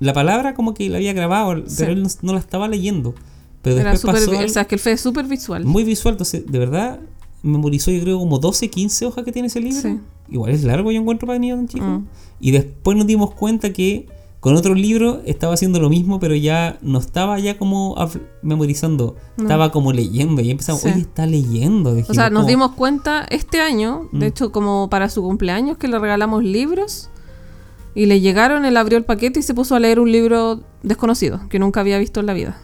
la 0.00 0.12
palabra 0.12 0.54
como 0.54 0.74
que 0.74 0.88
la 0.90 0.96
había 0.96 1.12
grabado, 1.12 1.58
Sí. 1.68 1.76
pero 1.78 1.92
él 1.92 2.02
no, 2.02 2.08
no 2.22 2.32
la 2.32 2.40
estaba 2.40 2.66
leyendo. 2.66 3.14
Pero 3.66 3.80
Era 3.80 3.90
después 3.92 4.14
pasó 4.20 4.30
algo- 4.30 4.44
O 4.44 4.48
sea, 4.48 4.62
es 4.62 4.68
que 4.68 4.74
el 4.76 4.80
Fede 4.80 4.94
es 4.94 5.00
súper 5.00 5.26
visual. 5.26 5.64
muy 5.64 5.82
visual, 5.84 6.14
entonces 6.14 6.46
de 6.46 6.58
verdad 6.58 7.00
memorizó 7.42 7.90
yo 7.90 8.00
creo 8.00 8.18
como 8.18 8.38
12, 8.38 8.70
15 8.70 9.06
hojas 9.06 9.24
que 9.24 9.32
tiene 9.32 9.48
ese 9.48 9.60
libro. 9.60 9.80
Sí. 9.80 9.98
Igual 10.30 10.52
es 10.52 10.62
largo 10.64 10.90
yo 10.92 11.00
encuentro 11.00 11.26
para 11.26 11.38
niño 11.38 11.56
tan 11.56 11.68
chico. 11.68 11.84
Mm. 11.84 12.06
Y 12.40 12.50
después 12.52 12.96
nos 12.96 13.06
dimos 13.06 13.32
cuenta 13.34 13.72
que 13.72 14.06
con 14.40 14.54
otro 14.54 14.74
libro 14.74 15.20
estaba 15.24 15.54
haciendo 15.54 15.80
lo 15.80 15.88
mismo, 15.88 16.20
pero 16.20 16.34
ya 16.36 16.78
no 16.82 16.98
estaba 17.00 17.38
ya 17.40 17.58
como 17.58 17.96
memorizando, 18.42 19.16
No. 19.36 19.42
estaba 19.44 19.72
como 19.72 19.92
leyendo. 19.92 20.40
Y 20.42 20.50
empezamos, 20.50 20.82
Sí. 20.82 20.88
oye, 20.88 21.00
está 21.00 21.26
leyendo. 21.26 21.90
O 22.08 22.14
sea, 22.14 22.30
nos 22.30 22.40
como- 22.42 22.48
dimos 22.48 22.72
cuenta 22.72 23.26
este 23.30 23.60
año, 23.60 24.08
Mm. 24.12 24.18
de 24.20 24.26
hecho, 24.28 24.52
como 24.52 24.88
para 24.90 25.08
su 25.08 25.22
cumpleaños, 25.22 25.78
que 25.78 25.88
le 25.88 25.98
regalamos 25.98 26.44
libros 26.44 27.08
y 27.94 28.06
le 28.06 28.20
llegaron, 28.20 28.64
él 28.64 28.76
abrió 28.76 28.98
el 28.98 29.04
paquete 29.04 29.40
y 29.40 29.42
se 29.42 29.54
puso 29.54 29.74
a 29.74 29.80
leer 29.80 29.98
un 30.00 30.12
libro 30.12 30.60
desconocido 30.82 31.40
que 31.48 31.58
nunca 31.58 31.80
había 31.80 31.98
visto 31.98 32.20
en 32.20 32.26
la 32.26 32.34
vida. 32.34 32.60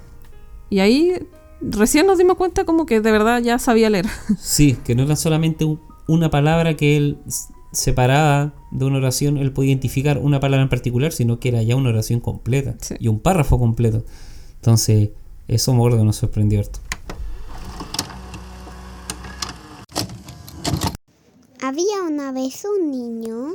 Y 0.73 0.81
ahí 0.81 1.12
recién 1.61 2.07
nos 2.07 2.17
dimos 2.17 2.38
cuenta 2.38 2.64
como 2.64 2.87
que 2.87 3.02
de 3.02 3.12
verdad 3.12 3.43
ya 3.43 3.59
sabía 3.59 3.91
leer. 3.91 4.07
Sí, 4.38 4.75
que 4.83 4.95
no 4.95 5.02
era 5.02 5.17
solamente 5.17 5.67
un- 5.67 5.79
una 6.09 6.30
palabra 6.30 6.76
que 6.78 6.97
él 6.97 7.19
separada 7.73 8.54
de 8.71 8.85
una 8.87 8.97
oración, 8.97 9.37
él 9.37 9.52
podía 9.52 9.73
identificar 9.73 10.17
una 10.17 10.41
palabra 10.41 10.63
en 10.63 10.71
particular, 10.71 11.13
sino 11.13 11.39
que 11.41 11.50
era 11.50 11.63
ya 11.63 11.76
una 11.76 11.91
oración 11.91 12.21
completa 12.21 12.75
Sí. 12.80 12.95
y 12.99 13.08
un 13.08 13.21
párrafo 13.21 13.58
completo. 13.58 14.02
Entonces, 14.56 15.11
eso 15.47 15.75
que 15.99 16.04
nos 16.04 16.17
sorprendió 16.17 16.61
harto. 16.61 16.78
Había 21.61 22.02
una 22.08 22.32
vez 22.32 22.65
un 22.65 22.91
niño 22.91 23.49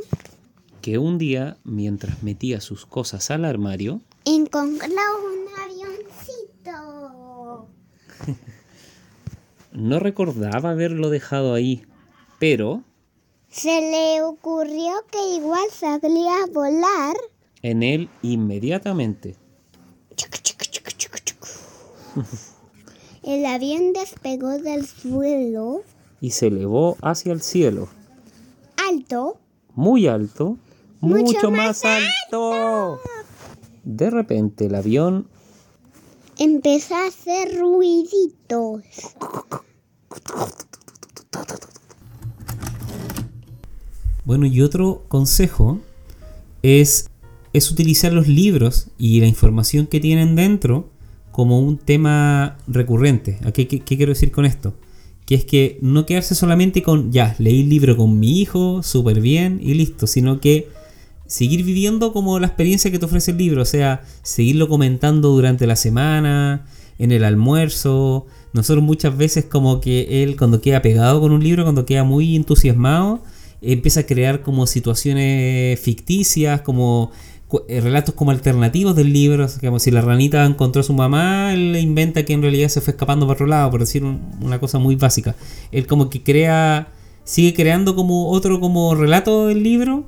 Que 0.82 1.00
un 1.00 1.18
día, 1.18 1.58
mientras 1.64 2.22
metía 2.22 2.62
sus 2.62 2.86
cosas 2.86 3.32
al 3.32 3.44
armario, 3.44 4.02
encontró 4.24 4.88
un 4.88 5.48
no 9.74 10.00
recordaba 10.00 10.72
haberlo 10.72 11.10
dejado 11.10 11.54
ahí, 11.54 11.86
pero 12.40 12.84
Se 13.50 13.82
le 13.82 14.22
ocurrió 14.24 14.94
que 15.12 15.36
igual 15.36 15.70
sabría 15.72 16.46
volar. 16.54 17.16
en 17.62 17.84
él 17.84 18.10
inmediatamente. 18.22 19.36
El 23.24 23.46
avión 23.46 23.94
despegó 23.94 24.58
del 24.58 24.86
suelo 24.88 25.82
y 26.22 26.32
se 26.32 26.48
elevó 26.48 26.98
hacia 27.02 27.34
el 27.34 27.42
cielo, 27.42 27.90
alto. 28.90 29.38
muy 29.76 30.08
alto, 30.08 30.58
Mucho 31.00 31.24
mucho, 31.24 31.52
más 31.52 31.84
más 31.84 31.86
alto. 31.86 33.00
De 33.84 34.10
repente 34.10 34.66
el 34.66 34.76
avión 34.76 35.28
Empezó 36.40 36.96
a 36.96 37.08
hacer 37.08 37.58
ruiditos. 37.60 38.84
Bueno, 44.26 44.46
y 44.46 44.62
otro 44.62 45.06
consejo 45.08 45.80
es, 46.62 47.10
es 47.54 47.72
utilizar 47.72 48.12
los 48.14 48.28
libros 48.28 48.88
y 48.98 49.22
la 49.22 49.28
información 49.28 49.88
que 49.88 50.00
tienen 50.00 50.36
dentro 50.36 50.90
como 51.32 51.60
un 51.60 51.78
tema 51.78 52.58
recurrente. 52.68 53.40
¿A 53.46 53.52
qué, 53.52 53.68
qué- 53.68 53.80
qué 53.80 53.96
quiero 53.98 54.12
decir 54.14 54.32
con 54.32 54.46
esto? 54.46 54.74
Que 55.26 55.36
es 55.36 55.46
que 55.46 55.78
no 55.82 56.06
quedarse 56.06 56.36
solamente 56.36 56.82
con, 56.84 57.12
ya, 57.12 57.36
leí 57.40 57.62
el 57.62 57.70
libro 57.70 57.96
con 57.98 58.20
mi 58.20 58.42
hijo, 58.42 58.82
súper 58.84 59.22
bien 59.22 59.60
y 59.62 59.74
listo, 59.76 60.08
sino 60.08 60.40
que 60.40 60.70
seguir 61.28 61.64
viviendo 61.64 62.14
como 62.14 62.40
la 62.40 62.48
experiencia 62.48 62.90
que 62.92 63.00
te 63.00 63.06
ofrece 63.06 63.32
el 63.32 63.38
libro, 63.38 63.62
o 63.62 63.66
sea, 63.66 64.02
seguirlo 64.24 64.68
comentando 64.68 65.30
durante 65.30 65.68
la 65.68 65.76
semana, 65.76 66.66
en 67.00 67.12
el 67.12 67.24
almuerzo. 67.24 68.26
Nosotros 68.54 68.84
muchas 68.84 69.16
veces 69.16 69.46
como 69.46 69.80
que 69.82 70.24
él 70.24 70.36
cuando 70.36 70.62
queda 70.62 70.82
pegado 70.82 71.22
con 71.22 71.32
un 71.32 71.44
libro, 71.44 71.64
cuando 71.64 71.86
queda 71.86 72.04
muy 72.04 72.36
entusiasmado, 72.36 73.22
empieza 73.62 74.02
a 74.02 74.04
crear 74.06 74.42
como 74.42 74.66
situaciones 74.68 75.80
ficticias, 75.80 76.62
como 76.62 77.12
eh, 77.70 77.80
relatos 77.82 78.14
como 78.14 78.32
alternativos 78.32 78.96
del 78.96 79.14
libro, 79.14 79.48
como 79.62 79.80
si 79.80 79.90
la 79.92 80.02
ranita 80.02 80.46
encontró 80.46 80.82
a 80.82 80.84
su 80.84 80.94
mamá, 80.94 81.54
él 81.54 81.76
inventa 81.78 82.26
que 82.26 82.34
en 82.34 82.42
realidad 82.42 82.68
se 82.70 82.82
fue 82.82 82.92
escapando 82.92 83.26
para 83.26 83.36
otro 83.36 83.48
lado, 83.48 83.72
por 83.72 83.80
decir 83.80 84.04
un- 84.04 84.20
una 84.42 84.60
cosa 84.60 84.80
muy 84.80 84.96
básica. 84.96 85.36
Él 85.72 85.88
como 85.88 86.10
que 86.10 86.24
crea, 86.24 86.90
sigue 87.24 87.54
creando 87.54 87.96
como 87.96 88.30
otro 88.30 88.60
como 88.60 88.96
relato 88.96 89.48
del 89.48 89.64
libro, 89.64 90.06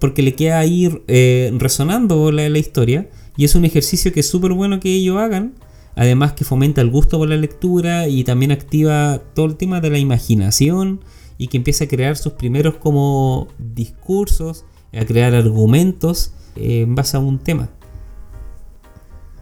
porque 0.00 0.22
le 0.22 0.34
queda 0.34 0.58
ahí 0.58 1.02
eh, 1.08 1.50
resonando 1.58 2.30
la, 2.32 2.48
la 2.48 2.58
historia, 2.58 3.08
y 3.36 3.44
es 3.44 3.54
un 3.54 3.64
ejercicio 3.64 4.12
que 4.12 4.20
es 4.20 4.28
súper 4.28 4.52
bueno 4.52 4.80
que 4.80 4.92
ellos 4.94 5.16
hagan, 5.18 5.54
además 5.94 6.32
que 6.32 6.44
fomenta 6.44 6.80
el 6.80 6.90
gusto 6.90 7.18
por 7.18 7.28
la 7.28 7.36
lectura 7.36 8.08
y 8.08 8.24
también 8.24 8.52
activa 8.52 9.20
todo 9.34 9.46
el 9.46 9.56
tema 9.56 9.80
de 9.80 9.90
la 9.90 9.98
imaginación 9.98 11.00
y 11.38 11.48
que 11.48 11.56
empieza 11.56 11.84
a 11.84 11.88
crear 11.88 12.16
sus 12.16 12.32
primeros 12.32 12.76
como 12.76 13.48
discursos, 13.58 14.64
a 14.92 15.04
crear 15.04 15.34
argumentos 15.34 16.32
eh, 16.56 16.82
en 16.82 16.94
base 16.94 17.16
a 17.16 17.20
un 17.20 17.38
tema. 17.38 17.70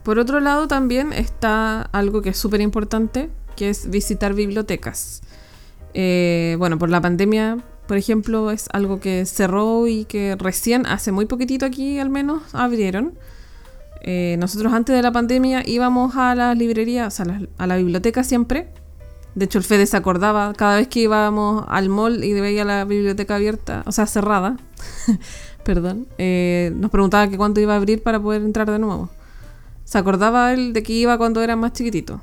Por 0.03 0.19
otro 0.19 0.41
lado, 0.41 0.69
también 0.69 1.13
está 1.13 1.83
algo 1.83 2.23
que 2.23 2.31
es 2.31 2.37
súper 2.37 2.61
importante, 2.61 3.31
que 3.57 3.71
es 3.71 3.91
visitar 3.91 4.35
bibliotecas. 4.35 5.23
Eh, 5.95 6.57
bueno, 6.59 6.79
por 6.79 6.91
la 6.91 7.01
pandemia, 7.01 7.65
por 7.87 7.97
ejemplo, 7.97 8.51
es 8.51 8.69
algo 8.73 9.01
que 9.01 9.25
cerró 9.27 9.87
y 9.87 10.05
que 10.05 10.37
recién, 10.39 10.87
hace 10.87 11.13
muy 11.13 11.27
poquitito 11.27 11.67
aquí 11.67 11.99
al 11.99 12.11
menos, 12.11 12.43
abrieron. 12.53 13.15
Eh, 14.03 14.37
nosotros 14.39 14.73
antes 14.73 14.95
de 14.95 15.03
la 15.03 15.11
pandemia 15.13 15.63
íbamos 15.67 16.17
a 16.17 16.35
las 16.35 16.57
librerías, 16.57 17.21
a 17.21 17.67
la, 17.67 17.77
biblioteca 17.77 18.25
siempre. 18.25 18.69
De 19.35 19.45
hecho, 19.45 19.59
el 19.59 19.65
Fede 19.65 19.87
se 19.87 19.97
acordaba 19.97 20.53
cada 20.55 20.77
vez 20.77 20.89
que 20.89 21.01
íbamos 21.01 21.65
al 21.69 21.89
mall 21.89 22.25
y 22.25 22.33
veía 22.33 22.65
la 22.65 22.85
biblioteca 22.85 23.37
abierta, 23.37 23.83
o 23.87 23.93
sea, 23.93 24.07
cerrada. 24.07 24.57
Perdón. 25.65 26.07
eh, 26.19 26.73
nos 26.77 26.91
preguntaba 26.91 27.29
que 27.29 27.37
cuándo 27.37 27.61
iba 27.61 27.75
a 27.75 27.77
abrir 27.77 28.03
para 28.03 28.21
poder 28.21 28.43
entrar 28.43 28.71
de 28.71 28.79
nuevo. 28.79 29.11
Se 29.85 29.99
acordaba 29.99 30.53
él 30.53 30.73
de 30.73 30.83
que 30.83 30.93
iba 30.93 31.19
cuando 31.19 31.43
era 31.43 31.57
más 31.57 31.73
chiquitito. 31.73 32.21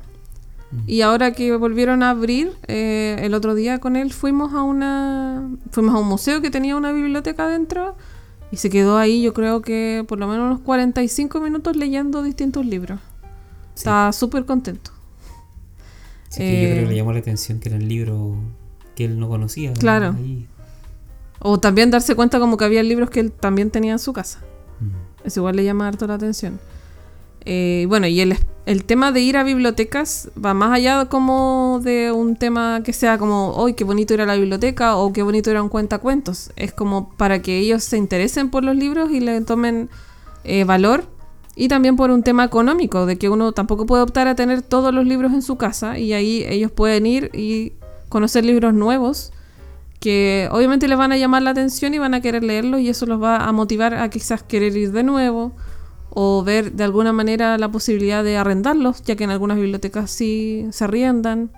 Y 0.86 1.02
ahora 1.02 1.32
que 1.32 1.54
volvieron 1.56 2.02
a 2.02 2.10
abrir, 2.10 2.52
eh, 2.66 3.16
el 3.20 3.34
otro 3.34 3.54
día 3.54 3.78
con 3.78 3.94
él 3.94 4.12
fuimos 4.12 4.52
a 4.54 4.62
una 4.62 5.48
fuimos 5.70 5.94
a 5.94 5.98
un 5.98 6.08
museo 6.08 6.40
que 6.42 6.50
tenía 6.50 6.74
una 6.76 6.90
biblioteca 6.90 7.46
dentro 7.46 7.94
y 8.50 8.56
se 8.56 8.70
quedó 8.70 8.98
ahí, 8.98 9.22
yo 9.22 9.34
creo 9.34 9.62
que 9.62 10.04
por 10.08 10.18
lo 10.18 10.26
menos 10.26 10.46
unos 10.46 10.60
45 10.60 11.40
minutos 11.40 11.76
leyendo 11.76 12.22
distintos 12.22 12.66
libros. 12.66 12.98
Sí. 13.74 13.80
Estaba 13.82 14.12
súper 14.12 14.44
contento. 14.46 14.90
Que 16.36 16.62
yo 16.62 16.68
creo 16.68 16.76
Eh, 16.78 16.80
que 16.80 16.86
le 16.90 16.96
llamó 16.96 17.12
la 17.12 17.20
atención 17.20 17.60
que 17.60 17.68
eran 17.68 17.86
libros 17.88 18.36
que 18.96 19.04
él 19.04 19.18
no 19.18 19.28
conocía. 19.28 19.70
¿no? 19.70 19.76
Claro. 19.76 20.14
Ahí. 20.18 20.48
O 21.38 21.58
también 21.60 21.90
darse 21.90 22.14
cuenta 22.16 22.38
como 22.40 22.56
que 22.56 22.64
había 22.64 22.82
libros 22.82 23.10
que 23.10 23.20
él 23.20 23.30
también 23.32 23.70
tenía 23.70 23.92
en 23.92 23.98
su 23.98 24.12
casa. 24.12 24.40
Mm. 24.80 25.26
Eso 25.26 25.40
igual 25.40 25.56
le 25.56 25.64
llama 25.64 25.86
harto 25.86 26.06
la 26.06 26.14
atención. 26.14 26.58
Eh, 27.46 27.86
bueno, 27.88 28.06
y 28.06 28.20
el, 28.20 28.36
el 28.66 28.84
tema 28.84 29.12
de 29.12 29.20
ir 29.20 29.36
a 29.36 29.42
bibliotecas 29.42 30.30
va 30.42 30.54
más 30.54 30.72
allá 30.72 31.06
como 31.06 31.80
de 31.82 32.12
un 32.12 32.36
tema 32.36 32.82
que 32.82 32.92
sea 32.92 33.18
como, 33.18 33.54
¡ay, 33.64 33.74
qué 33.74 33.84
bonito 33.84 34.14
ir 34.14 34.22
a 34.22 34.26
la 34.26 34.36
biblioteca! 34.36 34.96
o 34.96 35.12
qué 35.12 35.22
bonito 35.22 35.50
ir 35.50 35.56
a 35.56 35.62
un 35.62 35.68
cuentacuentos. 35.68 36.50
Es 36.56 36.72
como 36.72 37.10
para 37.16 37.42
que 37.42 37.58
ellos 37.58 37.84
se 37.84 37.96
interesen 37.98 38.50
por 38.50 38.64
los 38.64 38.76
libros 38.76 39.10
y 39.10 39.20
le 39.20 39.40
tomen 39.42 39.90
eh, 40.44 40.64
valor. 40.64 41.04
Y 41.56 41.68
también 41.68 41.94
por 41.94 42.10
un 42.10 42.24
tema 42.24 42.44
económico, 42.44 43.06
de 43.06 43.16
que 43.16 43.28
uno 43.28 43.52
tampoco 43.52 43.86
puede 43.86 44.02
optar 44.02 44.26
a 44.26 44.34
tener 44.34 44.62
todos 44.62 44.92
los 44.92 45.06
libros 45.06 45.32
en 45.32 45.42
su 45.42 45.56
casa 45.56 45.98
y 45.98 46.12
ahí 46.12 46.44
ellos 46.48 46.72
pueden 46.72 47.06
ir 47.06 47.30
y 47.32 47.74
conocer 48.08 48.44
libros 48.44 48.74
nuevos 48.74 49.32
que 50.00 50.48
obviamente 50.50 50.86
les 50.88 50.98
van 50.98 51.12
a 51.12 51.16
llamar 51.16 51.42
la 51.42 51.50
atención 51.50 51.94
y 51.94 51.98
van 51.98 52.12
a 52.12 52.20
querer 52.20 52.44
leerlos 52.44 52.80
y 52.80 52.88
eso 52.88 53.06
los 53.06 53.22
va 53.22 53.36
a 53.36 53.52
motivar 53.52 53.94
a 53.94 54.10
quizás 54.10 54.42
querer 54.42 54.76
ir 54.76 54.92
de 54.92 55.02
nuevo 55.02 55.52
o 56.14 56.42
ver 56.44 56.72
de 56.72 56.84
alguna 56.84 57.12
manera 57.12 57.58
la 57.58 57.68
posibilidad 57.70 58.22
de 58.22 58.36
arrendarlos, 58.36 59.02
ya 59.02 59.16
que 59.16 59.24
en 59.24 59.30
algunas 59.30 59.56
bibliotecas 59.56 60.10
sí 60.10 60.66
se 60.70 60.84
arriendan 60.84 61.50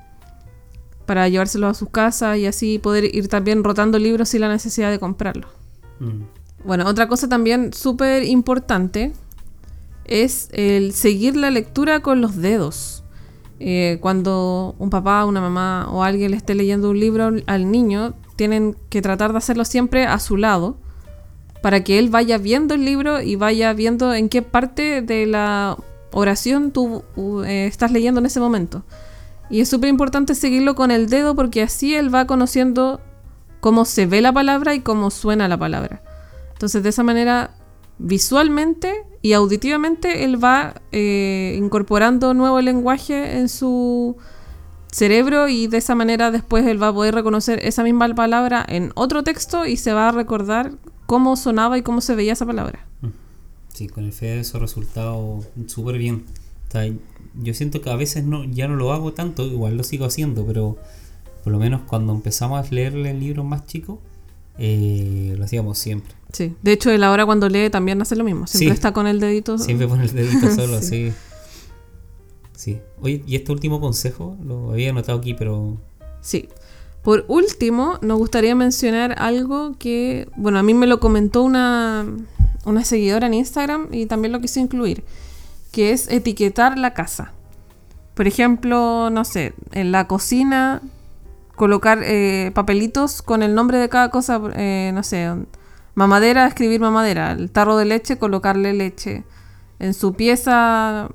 para 1.05 1.29
llevárselos 1.29 1.71
a 1.71 1.75
sus 1.75 1.91
casas 1.91 2.39
y 2.39 2.47
así 2.47 2.79
poder 2.79 3.15
ir 3.15 3.29
también 3.29 3.63
rotando 3.63 3.99
libros 3.99 4.31
sin 4.31 4.41
la 4.41 4.49
necesidad 4.49 4.91
de 4.91 4.99
comprarlos. 4.99 5.51
Mm. 6.01 6.23
Bueno, 6.65 6.87
otra 6.87 7.07
cosa 7.07 7.29
también 7.29 7.73
súper 7.73 8.25
importante 8.25 9.13
es 10.05 10.49
el 10.53 10.93
seguir 10.93 11.37
la 11.37 11.51
lectura 11.51 12.01
con 12.01 12.21
los 12.21 12.37
dedos. 12.37 13.05
Eh, 13.61 13.99
cuando 14.01 14.75
un 14.79 14.91
papá, 14.91 15.25
una 15.27 15.41
mamá 15.41 15.89
o 15.91 16.03
alguien 16.03 16.31
le 16.33 16.37
esté 16.37 16.55
leyendo 16.55 16.91
un 16.91 16.99
libro 17.01 17.25
al- 17.27 17.45
al 17.47 17.71
niño, 17.71 18.15
tienen 18.37 18.77
que 18.91 19.01
tratar 19.01 19.33
de 19.33 19.39
hacerlo 19.39 19.65
siempre 19.65 20.07
a 20.07 20.19
su 20.19 20.37
lado 20.37 20.77
para 21.63 21.83
que 21.83 21.99
él 21.99 22.11
vaya 22.11 22.39
viendo 22.39 22.75
el 22.75 22.85
libro 22.85 23.21
y 23.21 23.37
vaya 23.37 23.73
viendo 23.73 24.15
en 24.15 24.29
qué 24.29 24.43
parte 24.43 25.03
de 25.03 25.27
la 25.27 25.77
oración 26.13 26.71
tú 26.71 27.03
eh, 27.45 27.67
estás 27.67 27.91
leyendo 27.91 28.21
en 28.21 28.27
ese 28.27 28.41
momento. 28.41 28.85
Y 29.51 29.61
es 29.61 29.69
súper 29.69 29.89
importante 29.89 30.35
seguirlo 30.35 30.75
con 30.75 30.91
el 30.91 31.09
dedo 31.09 31.35
porque 31.37 31.63
así 31.63 31.95
él 31.95 32.13
va 32.15 32.27
conociendo 32.27 33.01
cómo 33.61 33.85
se 33.85 34.07
ve 34.07 34.21
la 34.21 34.33
palabra 34.33 34.75
y 34.75 34.81
cómo 34.81 35.11
suena 35.11 35.49
la 35.49 35.57
palabra. 35.57 36.03
Entonces 36.53 36.83
de 36.83 36.89
esa 36.89 37.03
manera, 37.03 37.51
visualmente 37.99 39.05
y 39.23 39.33
auditivamente, 39.33 40.25
él 40.25 40.43
va 40.43 40.81
eh, 40.93 41.55
incorporando 41.59 42.33
nuevo 42.35 42.61
lenguaje 42.61 43.39
en 43.39 43.49
su 43.49 44.17
cerebro 44.91 45.49
y 45.49 45.67
de 45.67 45.79
esa 45.79 45.95
manera 45.95 46.31
después 46.31 46.67
él 46.67 46.83
va 46.83 46.89
a 46.89 46.93
poder 46.93 47.15
reconocer 47.15 47.61
esa 47.65 47.83
misma 47.83 48.09
palabra 48.15 48.65
en 48.67 48.93
otro 48.95 49.23
texto 49.23 49.67
y 49.67 49.77
se 49.77 49.93
va 49.93 50.09
a 50.09 50.13
recordar 50.13 50.73
cómo 51.07 51.37
sonaba 51.37 51.79
y 51.79 51.83
cómo 51.83 52.01
se 52.01 52.15
veía 52.15 52.33
esa 52.35 52.47
palabra. 52.47 52.87
Sí, 53.73 53.89
con 53.89 54.05
el 54.05 54.13
FED 54.13 54.39
eso 54.39 54.57
ha 54.57 54.61
resultado 54.61 55.41
súper 55.67 55.99
bien. 55.99 56.25
O 56.69 56.71
sea, 56.73 56.91
yo 57.41 57.55
siento 57.55 57.81
que 57.81 57.91
a 57.91 57.97
veces 57.97 58.25
no, 58.25 58.45
ya 58.45 58.69
no 58.69 58.77
lo 58.77 58.93
hago 58.93 59.13
tanto, 59.13 59.45
igual 59.47 59.77
lo 59.77 59.83
sigo 59.85 60.07
haciendo, 60.07 60.47
pero 60.47 60.79
por 61.45 61.53
lo 61.53 61.59
menos 61.59 61.83
cuando 61.87 62.13
empezamos 62.13 62.67
a 62.67 62.75
leerle 62.75 63.13
libros 63.15 63.45
más 63.45 63.67
chicos, 63.67 63.99
eh, 64.59 65.35
lo 65.37 65.45
hacíamos 65.45 65.79
siempre. 65.79 66.15
Sí. 66.33 66.55
De 66.63 66.73
hecho, 66.73 66.91
él 66.91 67.05
ahora 67.05 67.27
cuando 67.27 67.49
lee 67.49 67.69
también 67.71 68.01
hace 68.01 68.17
lo 68.17 68.25
mismo. 68.25 68.47
Siempre 68.47 68.69
Sí. 68.71 68.75
está 68.75 68.93
con 68.93 69.07
el 69.07 69.21
dedito. 69.21 69.59
Siempre 69.59 69.87
pone 69.87 70.05
el 70.05 70.13
dedito 70.15 70.51
solo, 70.55 70.81
Sí. 70.81 71.11
sí. 71.11 71.13
Sí. 72.57 72.81
Oye, 73.03 73.23
y 73.27 73.37
este 73.37 73.53
último 73.53 73.81
consejo 73.81 74.37
lo 74.43 74.73
había 74.73 74.91
anotado 74.91 75.19
aquí, 75.19 75.35
pero 75.35 75.77
Sí. 76.23 76.49
Por 77.07 77.25
último, 77.29 78.01
nos 78.03 78.19
gustaría 78.19 78.57
mencionar 78.57 79.15
algo 79.19 79.77
que, 79.79 80.29
bueno, 80.35 80.59
a 80.59 80.65
mí 80.65 80.75
me 80.75 80.89
lo 80.89 80.99
comentó 80.99 81.45
una, 81.45 82.05
una 82.65 82.83
seguidora 82.83 83.29
en 83.29 83.35
Instagram 83.35 83.87
y 83.93 84.07
también 84.07 84.33
lo 84.33 84.41
quise 84.41 84.59
incluir, 84.59 85.05
que 85.71 85.93
es 85.93 86.11
etiquetar 86.11 86.77
la 86.77 86.95
casa. 86.95 87.33
Por 88.15 88.27
ejemplo, 88.27 89.09
no 89.11 89.25
sé, 89.25 89.55
en 89.71 89.93
la 89.93 90.09
cocina 90.09 90.83
colocar 91.55 92.01
eh, 92.03 92.51
papelitos 92.57 93.23
con 93.23 93.45
el 93.45 93.55
nombre 93.55 93.79
de 93.79 93.89
cada 93.89 94.11
cosa, 94.11 94.41
eh, 94.57 94.91
no 94.93 95.05
sé, 95.05 95.33
mamadera, 95.95 96.49
escribir 96.49 96.81
mamadera, 96.81 97.31
el 97.31 97.53
tarro 97.53 97.77
de 97.77 97.85
leche, 97.85 98.19
colocarle 98.19 98.73
leche. 98.73 99.23
En 99.79 99.95
su 99.95 100.15
pieza, 100.15 101.11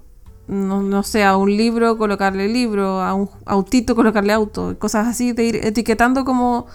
no, 0.48 0.82
no 0.82 1.04
sé, 1.04 1.24
a 1.24 1.38
un 1.38 1.56
libro, 1.56 1.98
colocarle 1.98 2.48
libro, 2.48 3.02
a 3.02 3.14
un 3.14 3.30
autito, 3.46 3.96
colocarle 3.96 4.34
auto, 4.34 4.78
cosas 4.80 5.08
así, 5.08 5.32
de 5.34 5.44
ir 5.46 5.56
etiquetando 5.66 6.26
como 6.26 6.68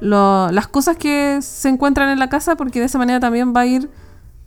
lo- 0.00 0.50
las 0.50 0.66
cosas 0.68 0.96
que 0.96 1.38
se 1.42 1.68
encuentran 1.68 2.08
en 2.10 2.18
la 2.18 2.28
casa, 2.28 2.56
porque 2.56 2.80
de 2.80 2.86
esa 2.86 2.98
manera 2.98 3.20
también 3.20 3.52
va 3.54 3.60
a 3.60 3.66
ir 3.66 3.90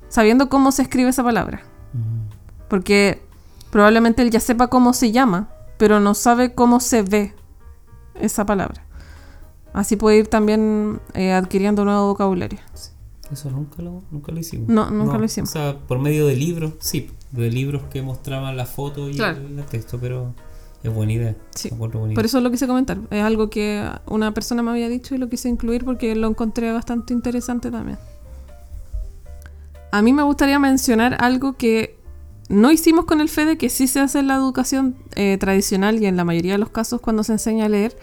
sabiendo 0.10 0.50
cómo 0.50 0.72
se 0.72 0.82
escribe 0.82 1.10
esa 1.10 1.24
palabra. 1.24 1.62
Porque 2.68 3.22
probablemente 3.72 4.22
él 4.22 4.32
ya 4.32 4.40
sepa 4.40 4.68
cómo 4.68 4.94
se 4.94 5.12
llama, 5.12 5.50
pero 5.78 6.00
no 6.00 6.14
sabe 6.14 6.54
cómo 6.54 6.80
se 6.80 7.02
ve 7.04 7.34
esa 8.20 8.46
palabra. 8.46 8.84
Así 9.74 9.96
puede 9.96 10.18
ir 10.20 10.28
también 10.28 11.00
eh, 11.14 11.34
adquiriendo 11.34 11.84
nuevo 11.86 12.08
vocabulario. 12.08 12.60
eso 13.32 13.50
nunca 13.50 13.82
lo, 13.82 14.04
nunca 14.12 14.32
lo 14.32 14.40
hicimos. 14.40 14.68
No, 14.70 14.90
nunca 14.92 15.18
lo 15.18 15.26
hicimos. 15.26 15.50
O 15.50 15.54
sea, 15.54 15.78
por 15.88 15.98
medio 16.00 16.28
de 16.28 16.36
libros, 16.36 16.74
sí, 16.80 17.10
de 17.34 17.52
libros 17.52 17.84
que 17.92 18.02
mostraban 18.02 18.56
la 18.56 18.66
foto 18.66 19.10
y 19.10 19.16
Claro. 19.16 19.40
el, 19.46 19.60
el 19.60 19.66
texto, 19.66 19.98
pero 20.00 20.34
es 20.84 20.94
buena 20.94 21.14
idea. 21.14 21.36
Sí. 21.56 21.70
Buena 21.76 21.94
Por 22.00 22.12
idea. 22.12 22.22
eso 22.24 22.40
lo 22.42 22.50
quise 22.52 22.68
comentar. 22.68 22.98
Es 23.10 23.24
algo 23.24 23.50
que 23.50 23.86
una 24.06 24.34
persona 24.34 24.62
me 24.64 24.72
había 24.72 24.88
dicho 24.88 25.14
y 25.16 25.18
lo 25.18 25.28
quise 25.30 25.50
incluir 25.50 25.84
porque 25.84 26.16
lo 26.16 26.28
encontré 26.28 26.72
bastante 26.72 27.14
interesante 27.14 27.70
también. 27.72 27.98
A 29.92 30.02
mí 30.02 30.14
me 30.14 30.24
gustaría 30.24 30.58
mencionar 30.60 31.18
algo 31.20 31.54
que 31.54 31.98
no 32.50 32.72
hicimos 32.72 33.06
con 33.06 33.22
el 33.22 33.30
FEDE, 33.30 33.58
que 33.58 33.70
sí 33.70 33.88
se 33.88 34.00
hace 34.00 34.20
en 34.20 34.28
la 34.28 34.36
educación 34.36 34.96
eh, 35.16 35.38
tradicional 35.40 36.02
y 36.02 36.06
en 36.08 36.18
la 36.18 36.24
mayoría 36.26 36.54
de 36.54 36.58
los 36.60 36.70
casos 36.70 37.00
cuando 37.02 37.24
se 37.24 37.34
enseña 37.34 37.66
a 37.66 37.70
leer, 37.70 37.96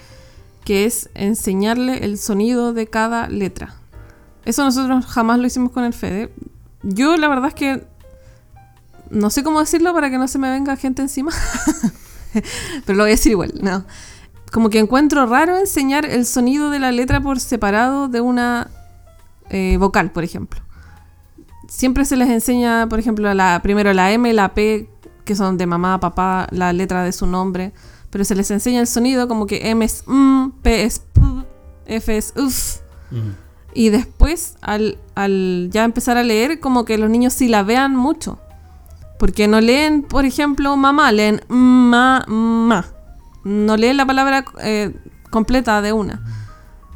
que 0.64 0.84
es 0.84 1.10
enseñarle 1.14 2.04
el 2.04 2.16
sonido 2.18 2.72
de 2.72 2.86
cada 2.86 3.28
letra. 3.28 3.74
Eso 4.44 4.64
nosotros 4.64 5.04
jamás 5.06 5.38
lo 5.38 5.46
hicimos 5.46 5.72
con 5.72 5.84
el 5.84 5.92
FEDE. 5.92 6.32
Yo 6.82 7.16
la 7.16 7.28
verdad 7.28 7.48
es 7.48 7.54
que 7.54 7.84
no 9.10 9.30
sé 9.30 9.42
cómo 9.42 9.60
decirlo 9.60 9.92
para 9.92 10.10
que 10.10 10.18
no 10.18 10.28
se 10.28 10.38
me 10.38 10.50
venga 10.50 10.76
gente 10.76 11.02
encima. 11.02 11.32
Pero 12.86 12.96
lo 12.96 13.04
voy 13.04 13.10
a 13.10 13.14
decir 13.14 13.32
igual, 13.32 13.52
no. 13.60 13.84
Como 14.52 14.70
que 14.70 14.78
encuentro 14.78 15.26
raro 15.26 15.56
enseñar 15.58 16.04
el 16.06 16.26
sonido 16.26 16.70
de 16.70 16.78
la 16.78 16.92
letra 16.92 17.20
por 17.20 17.38
separado 17.40 18.08
de 18.08 18.20
una 18.20 18.70
eh, 19.48 19.76
vocal, 19.78 20.10
por 20.10 20.24
ejemplo. 20.24 20.60
Siempre 21.68 22.04
se 22.04 22.16
les 22.16 22.28
enseña, 22.28 22.88
por 22.88 22.98
ejemplo, 22.98 23.32
la, 23.34 23.60
primero 23.62 23.92
la 23.92 24.10
M, 24.12 24.32
la 24.32 24.54
P, 24.54 24.88
que 25.24 25.36
son 25.36 25.56
de 25.56 25.66
mamá, 25.66 26.00
papá, 26.00 26.48
la 26.50 26.72
letra 26.72 27.04
de 27.04 27.12
su 27.12 27.26
nombre. 27.26 27.72
Pero 28.10 28.24
se 28.24 28.34
les 28.34 28.50
enseña 28.50 28.80
el 28.80 28.88
sonido 28.88 29.28
como 29.28 29.46
que 29.46 29.70
M 29.70 29.84
es 29.84 30.02
M, 30.08 30.52
P 30.62 30.84
es 30.84 30.98
P, 30.98 31.20
F 31.86 32.16
es 32.16 32.32
UF. 32.36 32.80
Mm. 33.12 33.30
Y 33.72 33.90
después, 33.90 34.56
al, 34.62 34.98
al 35.14 35.68
ya 35.70 35.84
empezar 35.84 36.16
a 36.16 36.24
leer, 36.24 36.58
como 36.58 36.84
que 36.84 36.98
los 36.98 37.08
niños 37.08 37.34
sí 37.34 37.46
la 37.46 37.62
vean 37.62 37.94
mucho. 37.94 38.40
Porque 39.20 39.46
no 39.46 39.60
leen, 39.60 40.02
por 40.02 40.24
ejemplo, 40.24 40.74
mamá, 40.78 41.12
leen 41.12 41.42
ma, 41.48 42.24
ma. 42.26 42.86
No 43.44 43.76
leen 43.76 43.98
la 43.98 44.06
palabra 44.06 44.46
eh, 44.62 44.94
completa 45.28 45.82
de 45.82 45.92
una. 45.92 46.22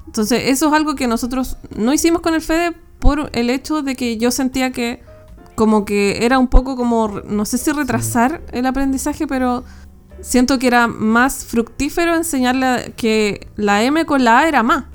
Entonces, 0.07 0.45
eso 0.47 0.69
es 0.69 0.73
algo 0.73 0.95
que 0.95 1.07
nosotros 1.07 1.59
no 1.77 1.93
hicimos 1.93 2.23
con 2.23 2.33
el 2.33 2.41
FEDE 2.41 2.73
por 2.99 3.29
el 3.35 3.51
hecho 3.51 3.83
de 3.83 3.95
que 3.95 4.17
yo 4.17 4.31
sentía 4.31 4.73
que 4.73 5.03
como 5.55 5.85
que 5.85 6.25
era 6.25 6.39
un 6.39 6.49
poco 6.49 6.77
como, 6.77 7.21
no 7.29 7.45
sé 7.45 7.59
si 7.59 7.71
retrasar 7.73 8.41
el 8.53 8.65
aprendizaje, 8.65 9.27
pero 9.27 9.63
siento 10.23 10.59
que 10.59 10.67
era 10.69 10.87
más 10.87 11.45
fructífero 11.45 12.17
enseñarle 12.17 12.95
que 12.97 13.49
la 13.57 13.83
M 13.83 14.07
con 14.07 14.25
la 14.25 14.39
A 14.39 14.49
era 14.49 14.63
ma, 14.63 14.89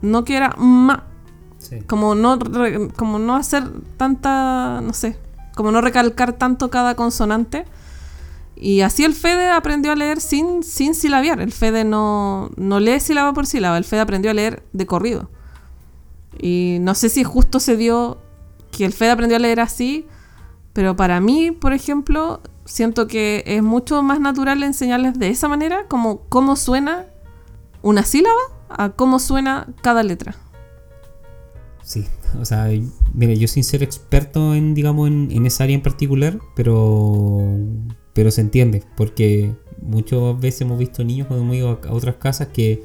no 0.00 0.24
que 0.24 0.36
era 0.36 0.54
ma 0.58 1.04
Sí. 1.58 1.80
como 1.86 2.16
no 2.16 2.40
como 2.96 3.20
no 3.20 3.36
hacer 3.36 3.62
tanta 3.96 4.80
no 4.82 4.92
sé 4.92 5.16
como 5.54 5.70
no 5.70 5.80
recalcar 5.80 6.32
tanto 6.32 6.70
cada 6.70 6.94
consonante. 6.94 7.64
Y 8.56 8.82
así 8.82 9.04
el 9.04 9.14
Fede 9.14 9.50
aprendió 9.50 9.92
a 9.92 9.96
leer 9.96 10.20
sin 10.20 10.62
sin 10.62 10.92
el 11.14 11.52
Fede 11.52 11.84
no 11.84 12.50
no 12.56 12.80
lee 12.80 13.00
sílaba 13.00 13.32
por 13.32 13.46
sílaba 13.46 13.76
el 13.78 13.84
Fede 13.84 14.00
aprendió 14.00 14.30
a 14.30 14.34
leer 14.34 14.62
de 14.72 14.86
corrido. 14.86 15.30
Y 16.38 16.78
no 16.80 16.94
sé 16.94 17.08
si 17.08 17.24
justo 17.24 17.60
se 17.60 17.76
dio 17.76 18.18
que 18.70 18.84
el 18.84 18.92
Fede 18.92 19.10
aprendió 19.10 19.36
a 19.36 19.40
leer 19.40 19.60
así 19.60 20.06
pero 20.72 20.96
para 20.96 21.20
mí 21.20 21.50
por 21.50 21.72
ejemplo 21.72 22.40
siento 22.64 23.06
que 23.06 23.44
es 23.46 23.62
mucho 23.62 24.02
más 24.02 24.20
natural 24.20 24.62
enseñarles 24.62 25.18
de 25.18 25.28
esa 25.28 25.48
manera 25.48 25.86
como 25.88 26.22
cómo 26.28 26.56
suena 26.56 27.06
una 27.82 28.04
sílaba 28.04 28.40
a 28.68 28.90
cómo 28.90 29.18
suena 29.18 29.66
cada 29.82 30.02
letra 30.02 30.36
Sí, 31.92 32.06
o 32.40 32.44
sea, 32.46 32.70
mire, 33.12 33.36
yo 33.36 33.46
sin 33.48 33.64
ser 33.64 33.82
experto 33.82 34.54
en, 34.54 34.72
digamos, 34.72 35.08
en, 35.08 35.28
en 35.30 35.44
esa 35.44 35.64
área 35.64 35.74
en 35.74 35.82
particular, 35.82 36.38
pero, 36.56 37.58
pero 38.14 38.30
se 38.30 38.40
entiende, 38.40 38.82
porque 38.96 39.52
muchas 39.82 40.40
veces 40.40 40.62
hemos 40.62 40.78
visto 40.78 41.04
niños 41.04 41.26
cuando 41.26 41.44
hemos 41.44 41.54
ido 41.56 41.68
a, 41.68 41.88
a 41.88 41.92
otras 41.92 42.16
casas 42.16 42.48
que 42.48 42.82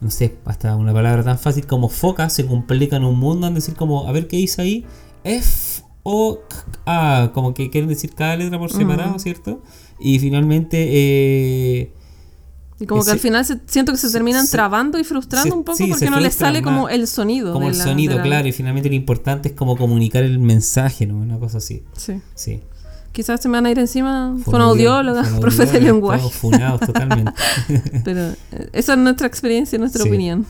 no 0.00 0.10
sé, 0.10 0.34
hasta 0.44 0.74
una 0.74 0.92
palabra 0.92 1.22
tan 1.22 1.38
fácil 1.38 1.66
como 1.66 1.88
foca 1.88 2.30
se 2.30 2.46
complica 2.46 2.96
en 2.96 3.04
un 3.04 3.16
mundo 3.16 3.46
en 3.46 3.54
decir 3.54 3.74
como, 3.76 4.08
a 4.08 4.12
ver 4.12 4.26
qué 4.26 4.38
dice 4.38 4.62
ahí, 4.62 4.86
F 5.22 5.84
o 6.02 6.40
A, 6.84 7.30
como 7.34 7.54
que 7.54 7.70
quieren 7.70 7.88
decir 7.88 8.12
cada 8.12 8.34
letra 8.36 8.58
por 8.58 8.72
separado. 8.72 9.20
¿cierto? 9.20 9.62
Y 10.00 10.18
finalmente... 10.18 10.88
eh, 10.90 11.92
Y 12.80 12.86
como 12.86 13.04
que 13.04 13.10
al 13.10 13.18
final 13.18 13.44
se- 13.44 13.58
siento 13.66 13.90
que 13.92 13.98
se 13.98 14.10
terminan 14.10 14.46
se- 14.46 14.52
trabando 14.52 14.98
y 15.00 15.04
frustrando 15.04 15.50
se- 15.50 15.56
un 15.56 15.64
poco 15.64 15.76
sí, 15.78 15.86
porque 15.88 16.10
no 16.10 16.20
les 16.20 16.34
sale 16.34 16.60
más. 16.62 16.72
como 16.72 16.88
el 16.88 17.06
sonido. 17.08 17.52
como 17.52 17.68
el 17.68 17.76
la- 17.76 17.84
sonido, 17.84 18.16
la- 18.16 18.22
claro, 18.22 18.46
y 18.48 18.52
finalmente 18.52 18.88
lo 18.88 18.94
importante 18.94 19.48
es 19.48 19.54
como 19.54 19.76
comunicar 19.76 20.22
el 20.22 20.38
mensaje, 20.38 21.06
¿no? 21.06 21.16
Una 21.16 21.38
cosa 21.38 21.58
así. 21.58 21.82
Sí. 21.96 22.20
Sí. 22.34 22.60
Quizás 23.10 23.40
se 23.40 23.48
me 23.48 23.54
van 23.56 23.66
a 23.66 23.70
ir 23.72 23.78
encima 23.80 24.36
Fonoaudióloga, 24.44 25.24
fonoaudióloga, 25.24 25.40
profe 25.40 25.66
de 25.66 25.80
lenguaje. 25.80 26.20
todos 26.20 26.34
funados 26.34 26.80
totalmente. 26.82 27.32
Pero 28.04 28.20
eh, 28.52 28.68
esa 28.72 28.92
es 28.92 28.98
nuestra 29.00 29.26
experiencia 29.26 29.74
y 29.74 29.80
nuestra 29.80 30.02
Sí. 30.04 30.08
opinión. 30.08 30.46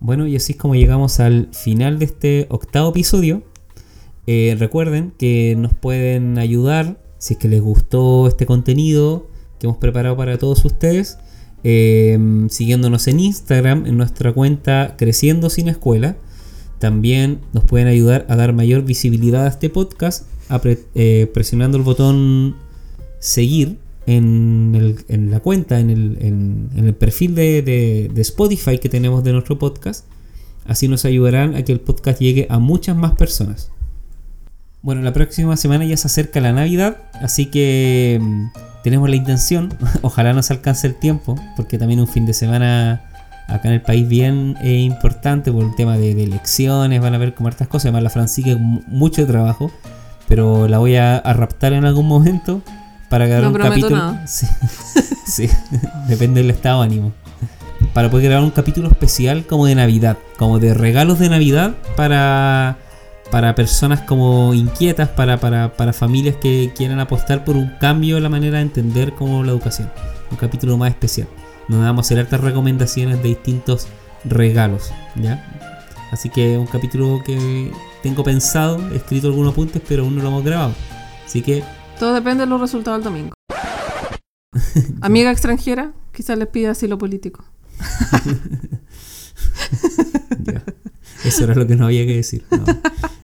Bueno, 0.00 0.26
y 0.26 0.36
así 0.36 0.52
es 0.52 0.58
como 0.58 0.74
llegamos 0.74 1.18
al 1.18 1.48
final 1.52 1.98
de 1.98 2.04
este 2.04 2.46
octavo 2.50 2.90
episodio. 2.90 3.42
Eh, 4.26 4.54
recuerden 4.58 5.12
que 5.18 5.56
nos 5.58 5.74
pueden 5.74 6.38
ayudar 6.38 6.98
si 7.18 7.34
es 7.34 7.38
que 7.40 7.48
les 7.48 7.60
gustó 7.62 8.28
este 8.28 8.46
contenido 8.46 9.26
que 9.64 9.68
hemos 9.68 9.78
preparado 9.78 10.16
para 10.16 10.36
todos 10.38 10.64
ustedes. 10.64 11.18
eh, 11.66 12.18
siguiéndonos 12.50 13.08
en 13.08 13.20
Instagram, 13.20 13.86
en 13.86 13.96
nuestra 13.96 14.32
cuenta 14.32 14.94
Creciendo 14.98 15.48
Sin 15.48 15.68
Escuela. 15.68 16.16
También 16.78 17.40
nos 17.54 17.64
pueden 17.64 17.88
ayudar 17.88 18.26
a 18.28 18.36
dar 18.36 18.52
mayor 18.52 18.84
visibilidad 18.84 19.46
a 19.46 19.48
este 19.48 19.70
podcast 19.70 20.26
eh, 20.94 21.30
presionando 21.32 21.78
el 21.78 21.84
botón 21.84 22.56
seguir 23.18 23.78
en, 24.06 25.30
la 25.30 25.40
cuenta, 25.40 25.80
en 25.80 25.88
el, 25.90 26.94
perfil 26.94 27.34
de 27.34 28.12
Spotify 28.16 28.78
que 28.78 28.90
tenemos 28.90 29.24
de 29.24 29.32
nuestro 29.32 29.58
podcast. 29.58 30.04
Así 30.66 30.88
nos 30.88 31.06
ayudarán 31.06 31.54
a 31.54 31.64
que 31.64 31.72
el 31.72 31.80
podcast 31.80 32.20
llegue 32.20 32.46
a 32.50 32.58
muchas 32.58 32.94
más 32.94 33.12
personas. 33.12 33.70
Bueno, 34.84 35.00
la 35.00 35.14
próxima 35.14 35.56
semana 35.56 35.86
ya 35.86 35.96
se 35.96 36.08
acerca 36.08 36.42
la 36.42 36.52
Navidad, 36.52 36.98
así 37.22 37.46
que 37.46 38.18
mm, 38.20 38.48
tenemos 38.82 39.08
la 39.08 39.16
intención, 39.16 39.72
ojalá 40.02 40.34
nos 40.34 40.50
alcance 40.50 40.86
el 40.86 40.94
tiempo, 40.94 41.36
porque 41.56 41.78
también 41.78 42.00
un 42.00 42.06
fin 42.06 42.26
de 42.26 42.34
semana 42.34 43.00
acá 43.48 43.68
en 43.68 43.74
el 43.74 43.80
país 43.80 44.06
bien 44.06 44.58
eh, 44.60 44.74
importante 44.74 45.50
por 45.50 45.64
el 45.64 45.74
tema 45.74 45.96
de, 45.96 46.14
de 46.14 46.24
elecciones, 46.24 47.00
van 47.00 47.14
a 47.14 47.18
ver 47.18 47.32
como 47.32 47.48
hartas 47.48 47.66
cosas, 47.66 47.86
además 47.86 48.02
la 48.02 48.10
Francisca 48.10 48.58
mucho 48.58 49.26
trabajo, 49.26 49.70
pero 50.28 50.68
la 50.68 50.76
voy 50.76 50.96
a, 50.96 51.16
a 51.16 51.32
raptar 51.32 51.72
en 51.72 51.86
algún 51.86 52.06
momento 52.06 52.60
para 53.08 53.26
grabar 53.26 53.44
No 53.44 53.56
un 53.56 53.62
capítulo. 53.62 53.96
nada. 53.96 54.26
Sí, 54.26 54.46
sí, 55.26 55.48
depende 56.08 56.42
del 56.42 56.50
estado 56.50 56.82
de 56.82 56.88
ánimo. 56.88 57.12
Para 57.94 58.10
poder 58.10 58.26
grabar 58.26 58.44
un 58.44 58.50
capítulo 58.50 58.88
especial 58.88 59.46
como 59.46 59.64
de 59.64 59.76
Navidad, 59.76 60.18
como 60.36 60.58
de 60.58 60.74
regalos 60.74 61.18
de 61.20 61.30
Navidad 61.30 61.72
para, 61.96 62.76
para 63.34 63.56
personas 63.56 64.00
como 64.02 64.54
inquietas, 64.54 65.08
para, 65.08 65.40
para, 65.40 65.76
para 65.76 65.92
familias 65.92 66.36
que 66.36 66.72
quieran 66.76 67.00
apostar 67.00 67.44
por 67.44 67.56
un 67.56 67.68
cambio 67.80 68.16
en 68.16 68.22
la 68.22 68.28
manera 68.28 68.58
de 68.58 68.62
entender 68.62 69.12
como 69.12 69.42
la 69.42 69.50
educación. 69.50 69.90
Un 70.30 70.36
capítulo 70.36 70.76
más 70.76 70.90
especial. 70.90 71.26
Donde 71.66 71.84
vamos 71.84 71.98
a 71.98 72.02
hacer 72.06 72.20
hartas 72.20 72.40
recomendaciones 72.40 73.20
de 73.24 73.30
distintos 73.30 73.88
regalos. 74.24 74.92
¿ya? 75.16 75.44
Así 76.12 76.30
que 76.30 76.56
un 76.56 76.68
capítulo 76.68 77.24
que 77.24 77.72
tengo 78.04 78.22
pensado, 78.22 78.78
he 78.92 78.98
escrito 78.98 79.26
algunos 79.26 79.52
apuntes, 79.52 79.82
pero 79.88 80.04
aún 80.04 80.14
no 80.14 80.22
lo 80.22 80.28
hemos 80.28 80.44
grabado. 80.44 80.72
Así 81.26 81.42
que 81.42 81.64
Todo 81.98 82.14
depende 82.14 82.44
de 82.44 82.46
los 82.46 82.60
resultados 82.60 83.02
del 83.02 83.12
domingo. 83.12 83.34
Amiga 85.00 85.32
extranjera, 85.32 85.92
quizás 86.12 86.38
les 86.38 86.46
pida 86.46 86.70
asilo 86.70 86.98
político. 86.98 87.44
ya. 90.44 90.62
Eso 91.24 91.42
era 91.42 91.56
lo 91.56 91.66
que 91.66 91.74
no 91.74 91.86
había 91.86 92.06
que 92.06 92.14
decir. 92.14 92.44
no. 92.52 92.64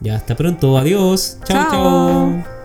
Ya, 0.00 0.16
hasta 0.16 0.34
pronto. 0.36 0.76
Adiós. 0.78 1.38
chao. 1.44 1.70
Chao. 1.70 2.55